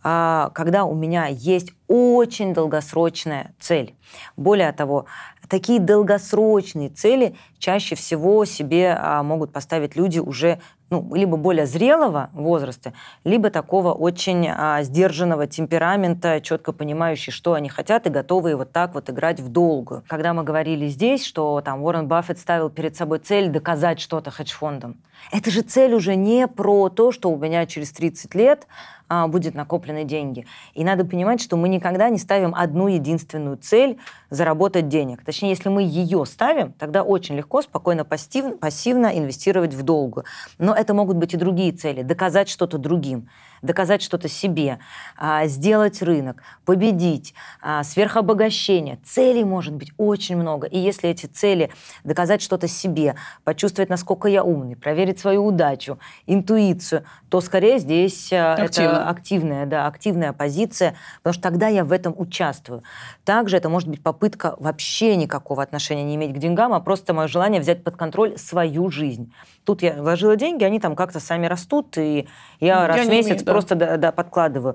а, 0.02 0.50
когда 0.54 0.84
у 0.84 0.94
меня 0.94 1.26
есть 1.26 1.72
очень 1.86 2.54
долгосрочная 2.54 3.52
цель. 3.60 3.94
Более 4.36 4.72
того, 4.72 5.06
такие 5.50 5.80
долгосрочные 5.80 6.88
цели 6.88 7.34
чаще 7.58 7.96
всего 7.96 8.44
себе 8.44 8.96
а, 8.98 9.22
могут 9.22 9.52
поставить 9.52 9.96
люди 9.96 10.20
уже 10.20 10.60
ну, 10.90 11.14
либо 11.14 11.36
более 11.36 11.66
зрелого 11.66 12.30
возраста, 12.32 12.94
либо 13.24 13.50
такого 13.50 13.92
очень 13.92 14.48
а, 14.48 14.82
сдержанного 14.82 15.46
темперамента, 15.46 16.40
четко 16.40 16.72
понимающий, 16.72 17.32
что 17.32 17.54
они 17.54 17.68
хотят, 17.68 18.06
и 18.06 18.10
готовые 18.10 18.56
вот 18.56 18.72
так 18.72 18.94
вот 18.94 19.10
играть 19.10 19.40
в 19.40 19.48
долгую. 19.48 20.02
Когда 20.08 20.32
мы 20.32 20.42
говорили 20.42 20.88
здесь, 20.88 21.24
что 21.24 21.60
там 21.60 21.82
Уоррен 21.82 22.08
Баффет 22.08 22.38
ставил 22.38 22.70
перед 22.70 22.96
собой 22.96 23.18
цель 23.18 23.50
доказать 23.50 24.00
что-то 24.00 24.30
хедж-фондам, 24.30 24.96
это 25.32 25.50
же 25.50 25.62
цель 25.62 25.94
уже 25.94 26.16
не 26.16 26.48
про 26.48 26.88
то, 26.88 27.12
что 27.12 27.30
у 27.30 27.36
меня 27.36 27.66
через 27.66 27.92
30 27.92 28.34
лет 28.34 28.66
а, 29.12 29.26
будет 29.26 29.56
накоплены 29.56 30.04
деньги. 30.04 30.46
И 30.74 30.84
надо 30.84 31.04
понимать, 31.04 31.40
что 31.40 31.56
мы 31.56 31.68
никогда 31.68 32.08
не 32.08 32.18
ставим 32.18 32.54
одну 32.54 32.86
единственную 32.86 33.56
цель 33.56 33.98
заработать 34.30 34.88
денег. 34.88 35.24
Точнее, 35.24 35.48
если 35.48 35.68
мы 35.68 35.82
ее 35.82 36.24
ставим, 36.24 36.72
тогда 36.74 37.02
очень 37.02 37.34
легко, 37.34 37.60
спокойно, 37.60 38.04
пассивно, 38.04 38.56
пассивно 38.56 39.06
инвестировать 39.06 39.74
в 39.74 39.82
долгую. 39.82 40.26
Но 40.58 40.74
это 40.74 40.94
могут 40.94 41.16
быть 41.16 41.34
и 41.34 41.36
другие 41.36 41.72
цели. 41.72 42.02
Доказать 42.02 42.48
что-то 42.48 42.78
другим 42.78 43.28
доказать 43.62 44.02
что-то 44.02 44.28
себе, 44.28 44.78
а, 45.16 45.46
сделать 45.46 46.02
рынок, 46.02 46.42
победить, 46.64 47.34
а, 47.60 47.82
сверхобогащение. 47.84 48.98
Целей 49.04 49.44
может 49.44 49.74
быть 49.74 49.92
очень 49.96 50.36
много. 50.36 50.66
И 50.66 50.78
если 50.78 51.10
эти 51.10 51.26
цели 51.26 51.70
доказать 52.04 52.42
что-то 52.42 52.68
себе, 52.68 53.16
почувствовать, 53.44 53.90
насколько 53.90 54.28
я 54.28 54.44
умный, 54.44 54.76
проверить 54.76 55.18
свою 55.18 55.46
удачу, 55.46 55.98
интуицию, 56.26 57.04
то 57.28 57.40
скорее 57.40 57.78
здесь 57.78 58.32
а, 58.32 58.54
Активно. 58.54 58.90
это 58.90 59.08
активная, 59.08 59.66
да, 59.66 59.86
активная 59.86 60.32
позиция, 60.32 60.96
потому 61.22 61.34
что 61.34 61.42
тогда 61.42 61.68
я 61.68 61.84
в 61.84 61.92
этом 61.92 62.14
участвую. 62.16 62.82
Также 63.24 63.56
это 63.56 63.68
может 63.68 63.88
быть 63.88 64.02
попытка 64.02 64.56
вообще 64.58 65.16
никакого 65.16 65.62
отношения 65.62 66.04
не 66.04 66.16
иметь 66.16 66.34
к 66.34 66.38
деньгам, 66.38 66.72
а 66.72 66.80
просто 66.80 67.14
мое 67.14 67.28
желание 67.28 67.60
взять 67.60 67.84
под 67.84 67.96
контроль 67.96 68.36
свою 68.38 68.90
жизнь. 68.90 69.32
Тут 69.70 69.82
я 69.82 70.02
вложила 70.02 70.34
деньги, 70.34 70.64
они 70.64 70.80
там 70.80 70.96
как-то 70.96 71.20
сами 71.20 71.46
растут, 71.46 71.96
и 71.96 72.26
я, 72.58 72.66
я 72.66 72.86
раз 72.88 73.06
в 73.06 73.08
месяц 73.08 73.28
имею, 73.28 73.44
да. 73.44 73.52
просто 73.52 73.74
да, 73.76 73.96
да, 73.98 74.10
подкладываю. 74.10 74.74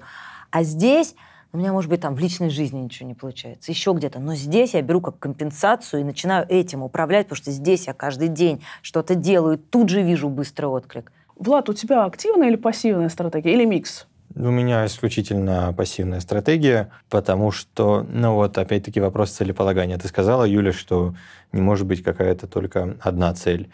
А 0.52 0.64
здесь 0.64 1.16
у 1.52 1.58
меня, 1.58 1.74
может 1.74 1.90
быть, 1.90 2.00
там 2.00 2.16
в 2.16 2.20
личной 2.20 2.50
жизни 2.50 2.80
ничего 2.80 3.06
не 3.10 3.14
получается, 3.14 3.74
еще 3.74 3.92
где-то. 3.92 4.20
Но 4.20 4.36
здесь 4.36 4.74
я 4.74 4.82
беру 4.82 5.02
как 5.02 5.20
компенсацию 5.20 6.00
и 6.00 6.04
начинаю 6.06 6.46
этим 6.48 6.82
управлять, 6.82 7.26
потому 7.26 7.36
что 7.36 7.52
здесь 7.52 7.88
я 7.88 7.94
каждый 7.94 8.30
день 8.30 8.64
что-то 8.82 9.16
делаю, 9.16 9.58
тут 9.58 9.90
же 9.90 10.02
вижу 10.02 10.30
быстрый 10.30 10.68
отклик. 10.68 11.12
Влад, 11.36 11.68
у 11.68 11.74
тебя 11.74 12.06
активная 12.06 12.48
или 12.48 12.56
пассивная 12.56 13.10
стратегия, 13.10 13.54
или 13.54 13.66
микс? 13.66 14.08
У 14.34 14.50
меня 14.50 14.86
исключительно 14.86 15.74
пассивная 15.76 16.22
стратегия, 16.22 16.90
потому 17.10 17.52
что, 17.52 18.06
ну 18.10 18.36
вот, 18.36 18.58
опять-таки 18.58 19.02
вопрос 19.02 19.32
целеполагания. 19.32 19.98
Ты 19.98 20.08
сказала, 20.08 20.46
Юля, 20.46 20.72
что 20.72 21.16
не 21.52 21.60
может 21.60 21.86
быть 21.86 22.02
какая-то 22.02 22.48
только 22.48 22.96
одна 23.02 23.34
цель. 23.34 23.70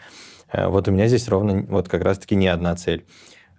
Э, 0.52 0.68
вот 0.68 0.88
у 0.88 0.90
меня 0.90 1.08
здесь 1.08 1.28
ровно 1.28 1.64
вот 1.68 1.88
как 1.88 2.02
раз-таки 2.02 2.34
не 2.34 2.48
одна 2.48 2.76
цель. 2.76 3.04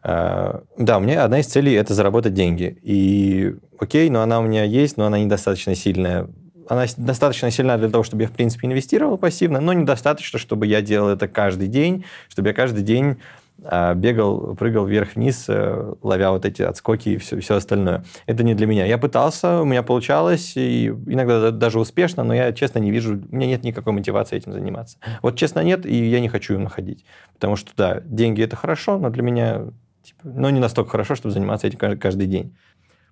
Э, 0.03 0.59
да, 0.77 0.97
у 0.97 1.01
меня 1.01 1.23
одна 1.23 1.39
из 1.39 1.47
целей– 1.47 1.73
это 1.75 1.93
заработать 1.93 2.33
деньги. 2.33 2.77
И 2.81 3.55
окей, 3.79 4.09
но 4.09 4.21
она 4.21 4.39
у 4.39 4.43
меня 4.43 4.63
есть, 4.63 4.97
но 4.97 5.05
она 5.05 5.19
недостаточно 5.19 5.75
сильная. 5.75 6.27
Она 6.69 6.85
достаточно 6.95 7.51
сильна 7.51 7.77
для 7.77 7.89
того, 7.89 8.03
чтобы 8.03 8.23
я, 8.23 8.29
в 8.29 8.31
принципе, 8.31 8.67
инвестировал 8.67 9.17
пассивно, 9.17 9.59
но 9.59 9.73
недостаточно, 9.73 10.39
чтобы 10.39 10.65
я 10.65 10.81
делал 10.81 11.09
это 11.09 11.27
каждый 11.27 11.67
день, 11.67 12.05
чтобы 12.29 12.49
я 12.49 12.53
каждый 12.53 12.83
день 12.83 13.17
бегал, 13.57 14.55
прыгал 14.55 14.85
вверх-вниз, 14.85 15.45
э, 15.47 15.93
ловя 16.01 16.31
вот 16.31 16.45
эти 16.45 16.61
отскоки 16.61 17.09
и 17.09 17.17
все, 17.17 17.39
все 17.39 17.55
остальное. 17.55 18.03
Это 18.25 18.43
не 18.43 18.55
для 18.55 18.67
меня. 18.67 18.85
Я 18.85 18.97
пытался, 18.97 19.61
у 19.61 19.65
меня 19.65 19.83
получалось, 19.83 20.53
и 20.55 20.87
иногда 20.87 21.51
даже 21.51 21.79
успешно, 21.79 22.23
но 22.23 22.33
я, 22.33 22.51
честно, 22.51 22.79
не 22.79 22.91
вижу, 22.91 23.21
у 23.29 23.35
меня 23.35 23.47
нет 23.47 23.63
никакой 23.63 23.93
мотивации 23.93 24.35
этим 24.35 24.51
заниматься. 24.51 24.97
Вот, 25.21 25.37
честно, 25.37 25.61
нет, 25.61 25.85
и 25.85 26.09
я 26.09 26.19
не 26.19 26.29
хочу 26.29 26.55
им 26.55 26.63
находить. 26.63 27.05
Потому 27.35 27.55
что, 27.55 27.71
да, 27.77 28.01
деньги– 28.03 28.41
это 28.43 28.55
хорошо, 28.55 28.97
но 28.97 29.09
для 29.09 29.23
меня, 29.23 29.61
типа, 30.03 30.19
но 30.23 30.49
не 30.49 30.59
настолько 30.59 30.91
хорошо, 30.91 31.15
чтобы 31.15 31.33
заниматься 31.33 31.67
этим 31.67 31.97
каждый 31.99 32.27
день. 32.27 32.55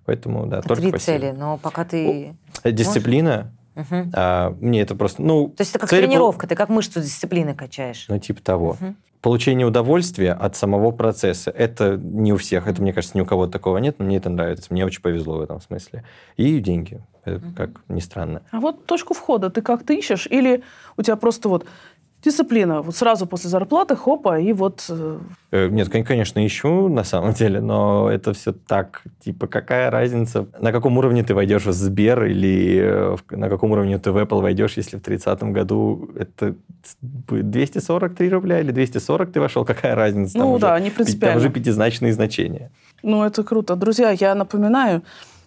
Поэтому, 0.04 0.46
да, 0.46 0.60
только 0.60 0.82
Три 0.82 0.92
пассивно. 0.92 1.20
цели, 1.20 1.30
но 1.30 1.58
пока 1.58 1.84
ты... 1.84 2.36
Дисциплина, 2.64 3.52
Угу. 3.74 4.10
А, 4.12 4.54
мне 4.60 4.82
это 4.82 4.94
просто, 4.94 5.22
ну... 5.22 5.48
То 5.48 5.62
есть 5.62 5.70
это 5.70 5.78
как 5.78 5.88
цель... 5.88 6.04
тренировка, 6.04 6.46
ты 6.46 6.54
как 6.54 6.68
мышцу 6.68 7.00
дисциплины 7.00 7.54
качаешь. 7.54 8.04
Ну, 8.06 8.18
типа 8.18 8.42
того. 8.42 8.72
Угу 8.72 8.94
получение 9.22 9.66
удовольствия 9.66 10.32
от 10.32 10.56
самого 10.56 10.90
процесса. 10.90 11.50
Это 11.50 11.96
не 11.96 12.32
у 12.32 12.36
всех, 12.36 12.66
это, 12.66 12.82
мне 12.82 12.92
кажется, 12.92 13.16
ни 13.16 13.22
у 13.22 13.26
кого 13.26 13.46
такого 13.46 13.78
нет, 13.78 13.96
но 13.98 14.04
мне 14.04 14.16
это 14.16 14.28
нравится. 14.28 14.66
Мне 14.70 14.84
очень 14.84 15.00
повезло 15.00 15.38
в 15.38 15.40
этом 15.40 15.60
смысле. 15.60 16.04
И 16.36 16.58
деньги, 16.58 17.00
как 17.56 17.70
ни 17.88 18.00
странно. 18.00 18.42
А 18.50 18.58
вот 18.58 18.84
точку 18.84 19.14
входа 19.14 19.48
ты 19.48 19.62
как-то 19.62 19.92
ищешь? 19.92 20.26
Или 20.28 20.64
у 20.96 21.02
тебя 21.02 21.16
просто 21.16 21.48
вот 21.48 21.66
дисциплина. 22.24 22.82
Вот 22.82 22.96
сразу 22.96 23.26
после 23.26 23.50
зарплаты, 23.50 23.96
хопа, 23.96 24.38
и 24.38 24.52
вот... 24.52 24.86
Э, 24.88 25.18
э, 25.50 25.68
нет, 25.68 25.88
конечно, 25.88 26.44
ищу 26.46 26.88
на 26.88 27.04
самом 27.04 27.32
деле, 27.32 27.60
но 27.60 28.10
это 28.10 28.32
все 28.32 28.52
так, 28.52 29.02
типа, 29.24 29.46
какая 29.46 29.90
разница, 29.90 30.46
на 30.60 30.72
каком 30.72 30.98
уровне 30.98 31.22
ты 31.22 31.34
войдешь 31.34 31.66
в 31.66 31.72
Сбер 31.72 32.24
или 32.24 32.80
э, 32.82 33.16
на 33.30 33.48
каком 33.48 33.72
уровне 33.72 33.98
ты 33.98 34.12
в 34.12 34.16
Apple 34.16 34.40
войдешь, 34.40 34.76
если 34.76 34.98
в 34.98 35.02
30 35.02 35.42
году 35.44 36.10
это 36.16 36.54
будет 37.00 37.50
243 37.50 38.28
рубля 38.30 38.60
или 38.60 38.70
240 38.70 39.32
ты 39.32 39.40
вошел, 39.40 39.64
какая 39.64 39.94
разница? 39.94 40.34
Там 40.34 40.42
ну 40.42 40.52
уже, 40.52 40.60
да, 40.60 40.80
не 40.80 40.90
принципиально. 40.90 41.40
Там 41.40 41.46
уже 41.46 41.50
пятизначные 41.50 42.12
значения. 42.12 42.70
Ну, 43.02 43.24
это 43.24 43.42
круто. 43.42 43.74
Друзья, 43.74 44.10
я 44.10 44.34
напоминаю, 44.34 45.02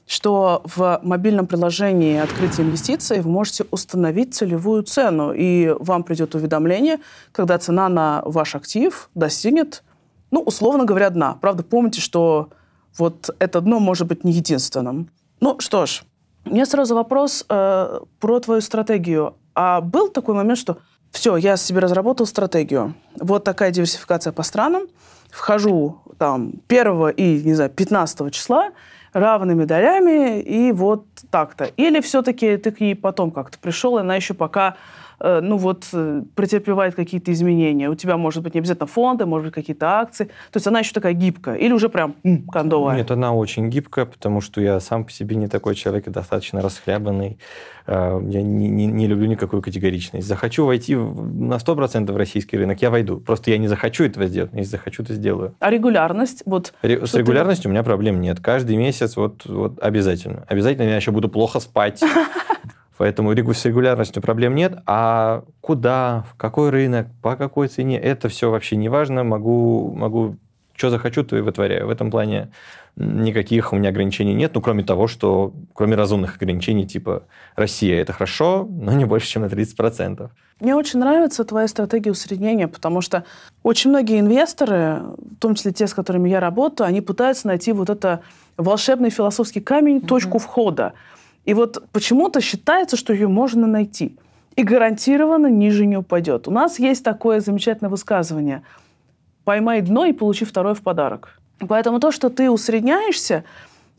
что 0.07 0.61
в 0.65 0.99
мобильном 1.03 1.47
приложении 1.47 2.17
открытия 2.17 2.61
инвестиций 2.61 3.21
вы 3.21 3.29
можете 3.29 3.65
установить 3.71 4.35
целевую 4.35 4.83
цену, 4.83 5.33
и 5.33 5.75
вам 5.79 6.03
придет 6.03 6.35
уведомление, 6.35 6.99
когда 7.31 7.57
цена 7.57 7.89
на 7.89 8.21
ваш 8.25 8.55
актив 8.55 9.09
достигнет, 9.15 9.83
ну, 10.31 10.41
условно 10.41 10.85
говоря, 10.85 11.09
дна. 11.09 11.37
Правда, 11.41 11.63
помните, 11.63 12.01
что 12.01 12.49
вот 12.97 13.29
это 13.39 13.61
дно 13.61 13.79
может 13.79 14.07
быть 14.07 14.23
не 14.23 14.31
единственным. 14.31 15.09
Ну 15.41 15.59
что 15.59 15.85
ж, 15.85 16.03
у 16.45 16.51
меня 16.51 16.65
сразу 16.65 16.95
вопрос 16.95 17.43
э, 17.49 17.99
про 18.19 18.39
твою 18.39 18.61
стратегию. 18.61 19.35
А 19.55 19.81
был 19.81 20.09
такой 20.09 20.35
момент, 20.35 20.59
что 20.59 20.77
все, 21.11 21.37
я 21.37 21.57
себе 21.57 21.79
разработал 21.79 22.25
стратегию. 22.25 22.93
Вот 23.19 23.43
такая 23.43 23.71
диверсификация 23.71 24.33
по 24.33 24.43
странам. 24.43 24.83
Вхожу 25.31 26.01
там 26.17 26.53
1 26.67 27.09
и, 27.09 27.41
не 27.43 27.53
знаю, 27.53 27.69
15 27.69 28.33
числа, 28.33 28.69
равными 29.15 29.63
долями, 29.63 30.41
и 30.41 30.73
вот 30.73 31.05
так-то. 31.31 31.63
Или 31.77 32.01
все-таки 32.01 32.57
ты 32.57 32.71
к 32.71 32.81
ней 32.81 32.95
потом 32.95 33.31
как-то 33.31 33.57
пришел, 33.57 33.97
и 33.97 34.01
она 34.01 34.17
еще 34.17 34.33
пока 34.33 34.75
ну 35.19 35.57
вот, 35.57 35.87
э, 35.93 36.23
претерпевает 36.35 36.95
какие-то 36.95 37.31
изменения. 37.31 37.89
У 37.89 37.95
тебя 37.95 38.17
может 38.17 38.43
быть 38.43 38.53
не 38.53 38.59
обязательно 38.59 38.87
фонды, 38.87 39.25
может 39.25 39.47
быть 39.47 39.53
какие-то 39.53 39.99
акции. 39.99 40.25
То 40.25 40.57
есть 40.57 40.67
она 40.67 40.79
еще 40.79 40.93
такая 40.93 41.13
гибкая 41.13 41.55
или 41.55 41.71
уже 41.73 41.89
прям 41.89 42.15
м, 42.23 42.43
кондовая? 42.47 42.97
Нет, 42.97 43.11
она 43.11 43.33
очень 43.33 43.69
гибкая, 43.69 44.05
потому 44.05 44.41
что 44.41 44.61
я 44.61 44.79
сам 44.79 45.05
по 45.05 45.11
себе 45.11 45.35
не 45.35 45.47
такой 45.47 45.75
человек, 45.75 46.09
достаточно 46.09 46.61
расхлябанный. 46.61 47.39
Э, 47.87 48.19
я 48.29 48.41
не, 48.41 48.67
не, 48.67 48.87
не 48.87 49.07
люблю 49.07 49.27
никакую 49.27 49.61
категоричность. 49.61 50.27
Захочу 50.27 50.65
войти 50.65 50.95
на 50.95 51.55
100% 51.55 52.11
в 52.11 52.17
российский 52.17 52.57
рынок, 52.57 52.81
я 52.81 52.89
войду. 52.89 53.17
Просто 53.17 53.51
я 53.51 53.57
не 53.57 53.67
захочу 53.67 54.03
этого 54.03 54.27
сделать, 54.27 54.51
если 54.53 54.71
захочу, 54.71 55.03
то 55.03 55.13
сделаю. 55.13 55.55
А 55.59 55.69
регулярность? 55.69 56.43
Вот, 56.45 56.73
Ре- 56.81 57.05
с 57.05 57.13
регулярностью 57.13 57.63
ты... 57.63 57.69
у 57.69 57.71
меня 57.71 57.83
проблем 57.83 58.21
нет. 58.21 58.39
Каждый 58.39 58.75
месяц 58.75 59.15
вот, 59.17 59.45
вот 59.45 59.79
обязательно. 59.81 60.43
Обязательно 60.47 60.89
я 60.89 60.95
еще 60.97 61.11
буду 61.11 61.29
плохо 61.29 61.59
спать. 61.59 62.01
Поэтому 62.97 63.33
с 63.33 63.65
регулярностью 63.65 64.21
проблем 64.21 64.55
нет. 64.55 64.77
А 64.85 65.43
куда, 65.61 66.25
в 66.31 66.35
какой 66.37 66.69
рынок, 66.69 67.07
по 67.21 67.35
какой 67.35 67.67
цене, 67.67 67.99
это 67.99 68.29
все 68.29 68.49
вообще 68.49 68.77
не 68.77 68.89
важно. 68.89 69.23
Могу, 69.23 69.93
могу 69.93 70.37
что 70.75 70.89
захочу, 70.89 71.23
то 71.23 71.37
и 71.37 71.41
вытворяю. 71.41 71.87
В 71.87 71.89
этом 71.89 72.11
плане 72.11 72.51
никаких 72.95 73.73
у 73.73 73.75
меня 73.75 73.89
ограничений 73.89 74.33
нет, 74.33 74.51
ну, 74.55 74.61
кроме 74.61 74.83
того, 74.83 75.07
что, 75.07 75.53
кроме 75.73 75.95
разумных 75.95 76.37
ограничений, 76.37 76.87
типа, 76.87 77.23
Россия– 77.55 78.01
это 78.01 78.13
хорошо, 78.13 78.67
но 78.69 78.93
не 78.93 79.05
больше, 79.05 79.27
чем 79.27 79.41
на 79.41 79.47
30%. 79.47 80.29
Мне 80.61 80.75
очень 80.75 80.99
нравится 80.99 81.43
твоя 81.43 81.67
стратегия 81.67 82.11
усреднения, 82.11 82.67
потому 82.69 83.01
что 83.01 83.25
очень 83.63 83.89
многие 83.89 84.19
инвесторы, 84.19 85.01
в 85.17 85.35
том 85.39 85.55
числе 85.55 85.73
те, 85.73 85.87
с 85.87 85.93
которыми 85.93 86.29
я 86.29 86.39
работаю, 86.39 86.87
они 86.87 87.01
пытаются 87.01 87.47
найти 87.47 87.73
вот 87.73 87.89
это 87.89 88.21
волшебный 88.55 89.09
философский 89.09 89.59
камень, 89.59 89.97
mm-hmm. 89.97 90.07
точку 90.07 90.37
входа. 90.39 90.93
И 91.45 91.53
вот 91.53 91.83
почему-то 91.91 92.41
считается, 92.41 92.97
что 92.97 93.13
ее 93.13 93.27
можно 93.27 93.67
найти. 93.67 94.17
И 94.55 94.63
гарантированно 94.63 95.47
ниже 95.47 95.85
не 95.85 95.97
упадет. 95.97 96.47
У 96.47 96.51
нас 96.51 96.79
есть 96.79 97.03
такое 97.03 97.39
замечательное 97.39 97.89
высказывание. 97.89 98.63
Поймай 99.43 99.81
дно 99.81 100.05
и 100.05 100.13
получи 100.13 100.45
второе 100.45 100.73
в 100.73 100.81
подарок. 100.81 101.39
Поэтому 101.59 101.99
то, 101.99 102.11
что 102.11 102.29
ты 102.29 102.49
усредняешься, 102.49 103.43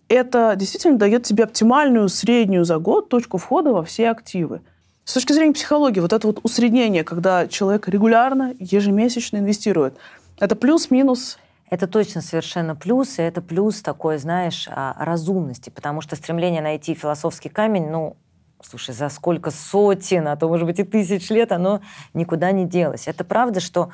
это 0.08 0.54
действительно 0.56 0.98
дает 0.98 1.24
тебе 1.24 1.44
оптимальную 1.44 2.08
среднюю 2.08 2.64
за 2.64 2.78
год 2.78 3.08
точку 3.08 3.38
входа 3.38 3.72
во 3.72 3.82
все 3.82 4.10
активы. 4.10 4.60
С 5.04 5.14
точки 5.14 5.32
зрения 5.32 5.52
психологии, 5.52 6.00
вот 6.00 6.12
это 6.12 6.26
вот 6.26 6.40
усреднение, 6.42 7.04
когда 7.04 7.46
человек 7.46 7.88
регулярно, 7.88 8.54
ежемесячно 8.58 9.36
инвестирует, 9.38 9.94
это 10.40 10.56
плюс-минус 10.56 11.38
это 11.70 11.86
точно 11.86 12.20
совершенно 12.20 12.76
плюс, 12.76 13.18
и 13.18 13.22
это 13.22 13.42
плюс 13.42 13.82
такой, 13.82 14.18
знаешь, 14.18 14.68
а, 14.70 14.94
разумности, 14.98 15.70
потому 15.70 16.00
что 16.00 16.16
стремление 16.16 16.62
найти 16.62 16.94
философский 16.94 17.48
камень, 17.48 17.88
ну, 17.88 18.16
слушай, 18.62 18.94
за 18.94 19.08
сколько 19.08 19.50
сотен, 19.50 20.28
а 20.28 20.36
то, 20.36 20.48
может 20.48 20.66
быть, 20.66 20.78
и 20.78 20.84
тысяч 20.84 21.30
лет, 21.30 21.52
оно 21.52 21.80
никуда 22.14 22.52
не 22.52 22.64
делось. 22.66 23.08
Это 23.08 23.24
правда, 23.24 23.60
что 23.60 23.90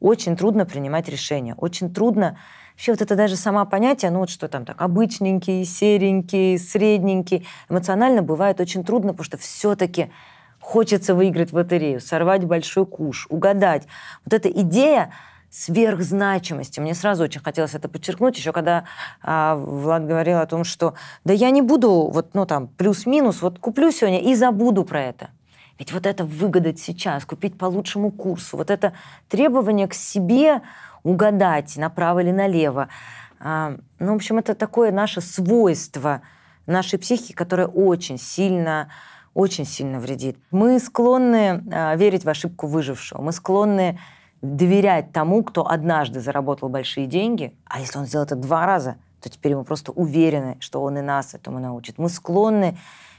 очень 0.00 0.36
трудно 0.36 0.66
принимать 0.66 1.08
решения, 1.08 1.54
очень 1.54 1.92
трудно 1.92 2.36
Вообще 2.74 2.90
вот 2.90 3.02
это 3.02 3.14
даже 3.14 3.36
сама 3.36 3.64
понятие, 3.66 4.10
ну 4.10 4.18
вот 4.18 4.30
что 4.30 4.48
там 4.48 4.64
так, 4.64 4.82
обычненький, 4.82 5.64
серенький, 5.64 6.58
средненький, 6.58 7.46
эмоционально 7.68 8.20
бывает 8.20 8.58
очень 8.58 8.82
трудно, 8.82 9.12
потому 9.12 9.24
что 9.24 9.38
все-таки 9.38 10.10
хочется 10.58 11.14
выиграть 11.14 11.52
в 11.52 11.54
лотерею, 11.54 12.00
сорвать 12.00 12.44
большой 12.44 12.84
куш, 12.84 13.28
угадать. 13.30 13.86
Вот 14.24 14.34
эта 14.34 14.50
идея 14.50 15.12
сверхзначимости. 15.54 16.80
Мне 16.80 16.94
сразу 16.94 17.22
очень 17.22 17.40
хотелось 17.40 17.74
это 17.74 17.88
подчеркнуть, 17.88 18.36
еще 18.36 18.52
когда 18.52 18.84
а, 19.22 19.54
Влад 19.54 20.04
говорил 20.04 20.38
о 20.38 20.46
том, 20.46 20.64
что 20.64 20.94
да 21.24 21.32
я 21.32 21.50
не 21.50 21.62
буду 21.62 22.10
вот, 22.12 22.34
ну 22.34 22.44
там, 22.44 22.66
плюс-минус, 22.66 23.40
вот 23.40 23.60
куплю 23.60 23.92
сегодня 23.92 24.20
и 24.20 24.34
забуду 24.34 24.84
про 24.84 25.00
это. 25.02 25.30
Ведь 25.78 25.92
вот 25.92 26.06
это 26.06 26.24
выгадать 26.24 26.80
сейчас, 26.80 27.24
купить 27.24 27.56
по 27.56 27.66
лучшему 27.66 28.10
курсу, 28.10 28.56
вот 28.56 28.68
это 28.68 28.94
требование 29.28 29.86
к 29.86 29.94
себе 29.94 30.62
угадать, 31.04 31.76
направо 31.76 32.20
или 32.20 32.32
налево. 32.32 32.88
А, 33.38 33.76
ну, 34.00 34.12
в 34.12 34.16
общем, 34.16 34.38
это 34.38 34.56
такое 34.56 34.90
наше 34.90 35.20
свойство 35.20 36.22
нашей 36.66 36.98
психики, 36.98 37.32
которое 37.32 37.68
очень 37.68 38.18
сильно 38.18 38.88
очень 39.34 39.66
сильно 39.66 39.98
вредит. 39.98 40.36
Мы 40.52 40.78
склонны 40.80 41.62
а, 41.72 41.94
верить 41.94 42.24
в 42.24 42.28
ошибку 42.28 42.66
выжившего. 42.66 43.20
Мы 43.20 43.32
склонны 43.32 43.98
доверять 44.44 45.12
тому, 45.12 45.42
кто 45.42 45.68
однажды 45.68 46.20
заработал 46.20 46.68
большие 46.68 47.06
деньги, 47.06 47.54
а 47.64 47.80
если 47.80 47.98
он 47.98 48.06
сделал 48.06 48.26
это 48.26 48.36
два 48.36 48.66
раза, 48.66 48.96
то 49.20 49.30
теперь 49.30 49.56
мы 49.56 49.64
просто 49.64 49.90
уверены, 49.92 50.58
что 50.60 50.82
он 50.82 50.98
и 50.98 51.00
нас 51.00 51.34
этому 51.34 51.58
научит. 51.58 51.96
Мы 51.96 52.10
склонны 52.10 52.76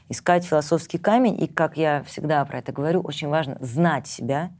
искать 0.07 0.45
философский 0.45 0.99
камень, 0.99 1.41
и, 1.41 1.47
как 1.47 1.77
я 1.77 2.03
всегда 2.03 2.45
про 2.45 2.59
это 2.59 2.71
говорю, 2.71 3.01
очень 3.01 3.27
важно 3.27 3.57
знать 3.59 4.05
себя, 4.07 4.51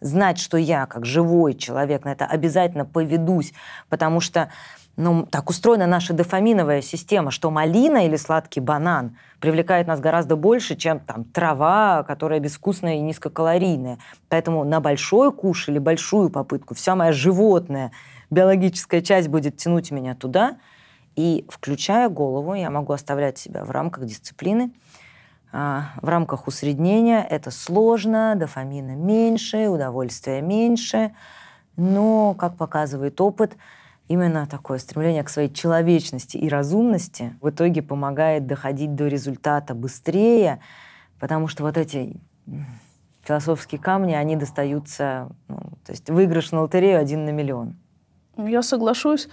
знать, 0.00 0.38
что 0.38 0.56
я, 0.56 0.86
как 0.86 1.04
живой 1.04 1.52
человек, 1.54 2.04
на 2.06 2.12
это 2.12 2.24
обязательно 2.24 2.86
поведусь, 2.86 3.52
потому 3.90 4.20
что 4.20 4.50
ну, 4.96 5.26
так 5.26 5.50
устроена 5.50 5.86
наша 5.86 6.12
дофаминовая 6.12 6.80
система, 6.80 7.30
что 7.30 7.50
малина 7.50 8.06
или 8.06 8.16
сладкий 8.16 8.60
банан 8.60 9.16
привлекает 9.40 9.88
нас 9.88 9.98
гораздо 9.98 10.36
больше, 10.36 10.76
чем 10.76 11.00
там 11.00 11.24
трава, 11.24 12.04
которая 12.04 12.38
безвкусная 12.38 12.96
и 12.96 13.00
низкокалорийная. 13.00 13.98
Поэтому 14.28 14.64
на 14.64 14.80
большой 14.80 15.32
куш 15.32 15.68
или 15.68 15.78
большую 15.78 16.30
попытку 16.30 16.74
вся 16.74 16.94
моя 16.94 17.12
животная 17.12 17.90
биологическая 18.30 19.00
часть 19.00 19.28
будет 19.28 19.56
тянуть 19.56 19.90
меня 19.90 20.14
туда, 20.14 20.56
и, 21.16 21.46
включая 21.48 22.08
голову, 22.08 22.54
я 22.54 22.70
могу 22.70 22.92
оставлять 22.92 23.38
себя 23.38 23.64
в 23.64 23.70
рамках 23.70 24.04
дисциплины, 24.04 24.72
а, 25.52 25.92
в 26.02 26.08
рамках 26.08 26.48
усреднения. 26.48 27.22
Это 27.22 27.52
сложно, 27.52 28.34
дофамина 28.36 28.96
меньше, 28.96 29.68
удовольствия 29.68 30.40
меньше, 30.40 31.14
но, 31.76 32.34
как 32.34 32.56
показывает 32.56 33.20
опыт, 33.20 33.56
именно 34.08 34.46
такое 34.46 34.78
стремление 34.78 35.22
к 35.22 35.28
своей 35.28 35.52
человечности 35.52 36.36
и 36.36 36.48
разумности 36.48 37.36
в 37.40 37.50
итоге 37.50 37.82
помогает 37.82 38.46
доходить 38.46 38.94
до 38.94 39.08
результата 39.08 39.74
быстрее, 39.74 40.60
потому 41.18 41.48
что 41.48 41.62
вот 41.62 41.76
эти 41.76 42.16
философские 43.22 43.80
камни, 43.80 44.12
они 44.12 44.36
достаются, 44.36 45.28
ну, 45.48 45.56
то 45.84 45.92
есть 45.92 46.10
выигрыш 46.10 46.52
на 46.52 46.62
лотерею 46.62 47.00
один 47.00 47.24
на 47.24 47.30
миллион. 47.30 47.76
Я 48.36 48.62
соглашусь. 48.62 49.28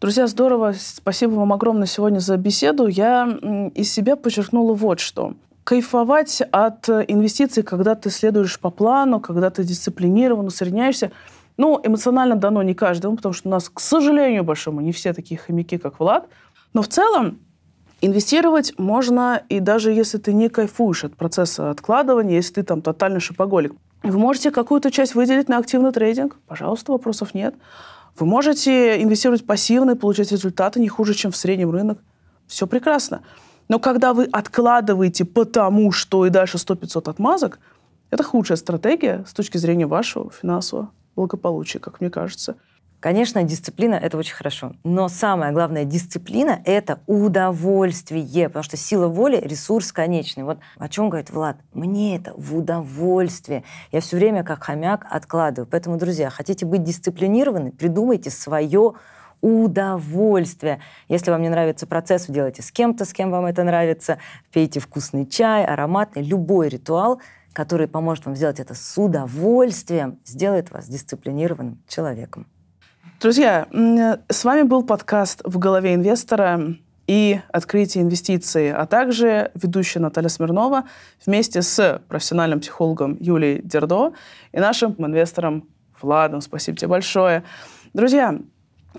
Друзья, 0.00 0.26
здорово. 0.26 0.74
Спасибо 0.76 1.32
вам 1.34 1.52
огромное 1.52 1.86
сегодня 1.86 2.18
за 2.18 2.36
беседу. 2.36 2.88
Я 2.88 3.28
из 3.74 3.92
себя 3.92 4.16
подчеркнула 4.16 4.74
вот 4.74 4.98
что. 4.98 5.34
Кайфовать 5.62 6.42
от 6.50 6.88
инвестиций, 6.88 7.62
когда 7.62 7.94
ты 7.94 8.10
следуешь 8.10 8.58
по 8.58 8.70
плану, 8.70 9.20
когда 9.20 9.50
ты 9.50 9.62
дисциплинирован, 9.62 10.46
усредняешься, 10.46 11.12
ну, 11.62 11.80
эмоционально 11.84 12.34
дано 12.34 12.64
не 12.64 12.74
каждому, 12.74 13.14
потому 13.14 13.32
что 13.32 13.48
у 13.48 13.52
нас, 13.52 13.68
к 13.68 13.78
сожалению 13.78 14.42
большому, 14.42 14.80
не 14.80 14.90
все 14.90 15.12
такие 15.12 15.38
хомяки, 15.38 15.78
как 15.78 16.00
Влад. 16.00 16.28
Но 16.74 16.82
в 16.82 16.88
целом 16.88 17.38
инвестировать 18.00 18.76
можно, 18.78 19.40
и 19.48 19.60
даже 19.60 19.92
если 19.92 20.18
ты 20.18 20.32
не 20.32 20.48
кайфуешь 20.48 21.04
от 21.04 21.14
процесса 21.14 21.70
откладывания, 21.70 22.34
если 22.34 22.54
ты 22.54 22.62
там 22.64 22.82
тотальный 22.82 23.20
шопоголик, 23.20 23.74
вы 24.02 24.18
можете 24.18 24.50
какую-то 24.50 24.90
часть 24.90 25.14
выделить 25.14 25.48
на 25.48 25.58
активный 25.58 25.92
трейдинг. 25.92 26.36
Пожалуйста, 26.48 26.90
вопросов 26.90 27.32
нет. 27.32 27.54
Вы 28.18 28.26
можете 28.26 29.00
инвестировать 29.00 29.46
пассивно 29.46 29.92
и 29.92 29.94
получать 29.94 30.32
результаты 30.32 30.80
не 30.80 30.88
хуже, 30.88 31.14
чем 31.14 31.30
в 31.30 31.36
среднем 31.36 31.70
рынок. 31.70 32.00
Все 32.48 32.66
прекрасно. 32.66 33.20
Но 33.68 33.78
когда 33.78 34.14
вы 34.14 34.24
откладываете 34.32 35.24
потому, 35.24 35.92
что 35.92 36.26
и 36.26 36.30
дальше 36.30 36.56
100-500 36.56 37.08
отмазок, 37.08 37.60
это 38.10 38.24
худшая 38.24 38.56
стратегия 38.56 39.24
с 39.28 39.32
точки 39.32 39.58
зрения 39.58 39.86
вашего 39.86 40.32
финансового 40.32 40.90
благополучия, 41.16 41.78
как 41.78 42.00
мне 42.00 42.10
кажется. 42.10 42.56
Конечно, 43.02 43.42
дисциплина— 43.42 43.94
это 44.02 44.16
очень 44.16 44.36
хорошо. 44.36 44.74
Но 44.84 45.08
самое 45.08 45.50
главное, 45.50 45.84
дисциплина— 45.84 46.60
это 46.64 47.00
удовольствие, 47.08 48.48
потому 48.48 48.62
что 48.62 48.76
сила 48.76 49.08
воли— 49.08 49.40
ресурс 49.42 49.90
конечный. 49.90 50.44
Вот 50.44 50.58
о 50.78 50.88
чем 50.88 51.10
говорит 51.10 51.30
Влад? 51.30 51.56
Мне 51.72 52.14
это 52.14 52.32
в 52.36 52.56
удовольствие. 52.56 53.64
Я 53.90 54.00
все 54.00 54.16
время 54.16 54.44
как 54.44 54.62
хомяк 54.62 55.04
откладываю. 55.10 55.66
Поэтому, 55.68 55.96
друзья, 55.98 56.30
хотите 56.30 56.64
быть 56.64 56.84
дисциплинированы, 56.84 57.72
придумайте 57.72 58.30
свое 58.30 58.92
удовольствие. 59.40 60.78
Если 61.08 61.32
вам 61.32 61.42
не 61.42 61.48
нравится 61.48 61.88
процесс, 61.88 62.26
делайте 62.28 62.62
с 62.62 62.70
кем-то, 62.70 63.04
с 63.04 63.12
кем 63.12 63.32
вам 63.32 63.46
это 63.46 63.64
нравится. 63.64 64.18
Пейте 64.52 64.78
вкусный 64.78 65.26
чай, 65.26 65.64
ароматный, 65.64 66.22
любой 66.22 66.68
ритуал, 66.68 67.20
который 67.52 67.88
поможет 67.88 68.26
вам 68.26 68.36
сделать 68.36 68.60
это 68.60 68.74
с 68.74 68.98
удовольствием, 68.98 70.18
сделает 70.24 70.70
вас 70.70 70.88
дисциплинированным 70.88 71.82
человеком. 71.88 72.46
Друзья, 73.20 73.68
с 74.28 74.44
вами 74.44 74.62
был 74.62 74.82
подкаст 74.82 75.42
«В 75.44 75.58
голове 75.58 75.94
инвестора» 75.94 76.76
и 77.06 77.40
«Открытие 77.52 78.04
инвестиций», 78.04 78.72
а 78.72 78.86
также 78.86 79.50
ведущая 79.54 80.00
Наталья 80.00 80.28
Смирнова 80.28 80.84
вместе 81.24 81.62
с 81.62 82.00
профессиональным 82.08 82.60
психологом 82.60 83.16
Юлией 83.20 83.60
Дердо 83.62 84.12
и 84.52 84.58
нашим 84.58 84.94
инвестором 84.98 85.68
Владом. 86.00 86.40
Спасибо 86.40 86.76
тебе 86.76 86.88
большое. 86.88 87.44
Друзья, 87.92 88.40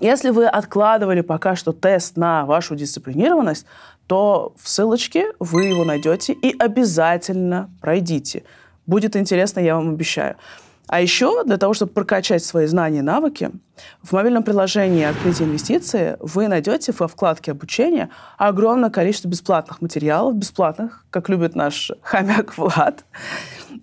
если 0.00 0.30
вы 0.30 0.46
откладывали 0.46 1.20
пока 1.20 1.56
что 1.56 1.72
тест 1.72 2.16
на 2.16 2.44
вашу 2.46 2.74
дисциплинированность, 2.74 3.66
то 4.06 4.54
в 4.60 4.68
ссылочке 4.68 5.32
вы 5.38 5.64
его 5.64 5.84
найдете 5.84 6.32
и 6.32 6.54
обязательно 6.58 7.70
пройдите. 7.80 8.44
Будет 8.86 9.16
интересно, 9.16 9.60
я 9.60 9.76
вам 9.76 9.90
обещаю. 9.90 10.36
А 10.86 11.00
еще 11.00 11.44
для 11.44 11.56
того, 11.56 11.72
чтобы 11.72 11.92
прокачать 11.92 12.44
свои 12.44 12.66
знания 12.66 12.98
и 12.98 13.02
навыки, 13.02 13.50
в 14.02 14.12
мобильном 14.12 14.42
приложении 14.42 15.04
«Открытие 15.04 15.48
инвестиции» 15.48 16.18
вы 16.20 16.46
найдете 16.48 16.92
во 16.98 17.08
вкладке 17.08 17.52
«Обучение» 17.52 18.10
огромное 18.36 18.90
количество 18.90 19.28
бесплатных 19.28 19.80
материалов, 19.80 20.34
бесплатных, 20.34 21.06
как 21.08 21.30
любит 21.30 21.54
наш 21.54 21.90
хомяк 22.02 22.58
Влад. 22.58 23.04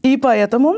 И 0.03 0.15
поэтому 0.15 0.75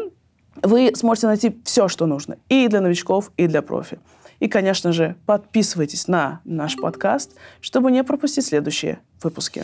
вы 0.62 0.94
сможете 0.96 1.28
найти 1.28 1.62
все, 1.66 1.90
что 1.90 2.06
нужно, 2.06 2.38
и 2.48 2.70
для 2.70 2.80
новичков, 2.80 3.32
и 3.36 3.48
для 3.48 3.62
профи. 3.62 4.00
И, 4.44 4.50
конечно 4.50 4.92
же, 4.92 5.16
подписывайтесь 5.26 6.10
на 6.10 6.42
наш 6.44 6.76
подкаст, 6.76 7.32
чтобы 7.62 7.92
не 7.92 8.04
пропустить 8.04 8.46
следующие 8.46 9.00
выпуски. 9.22 9.64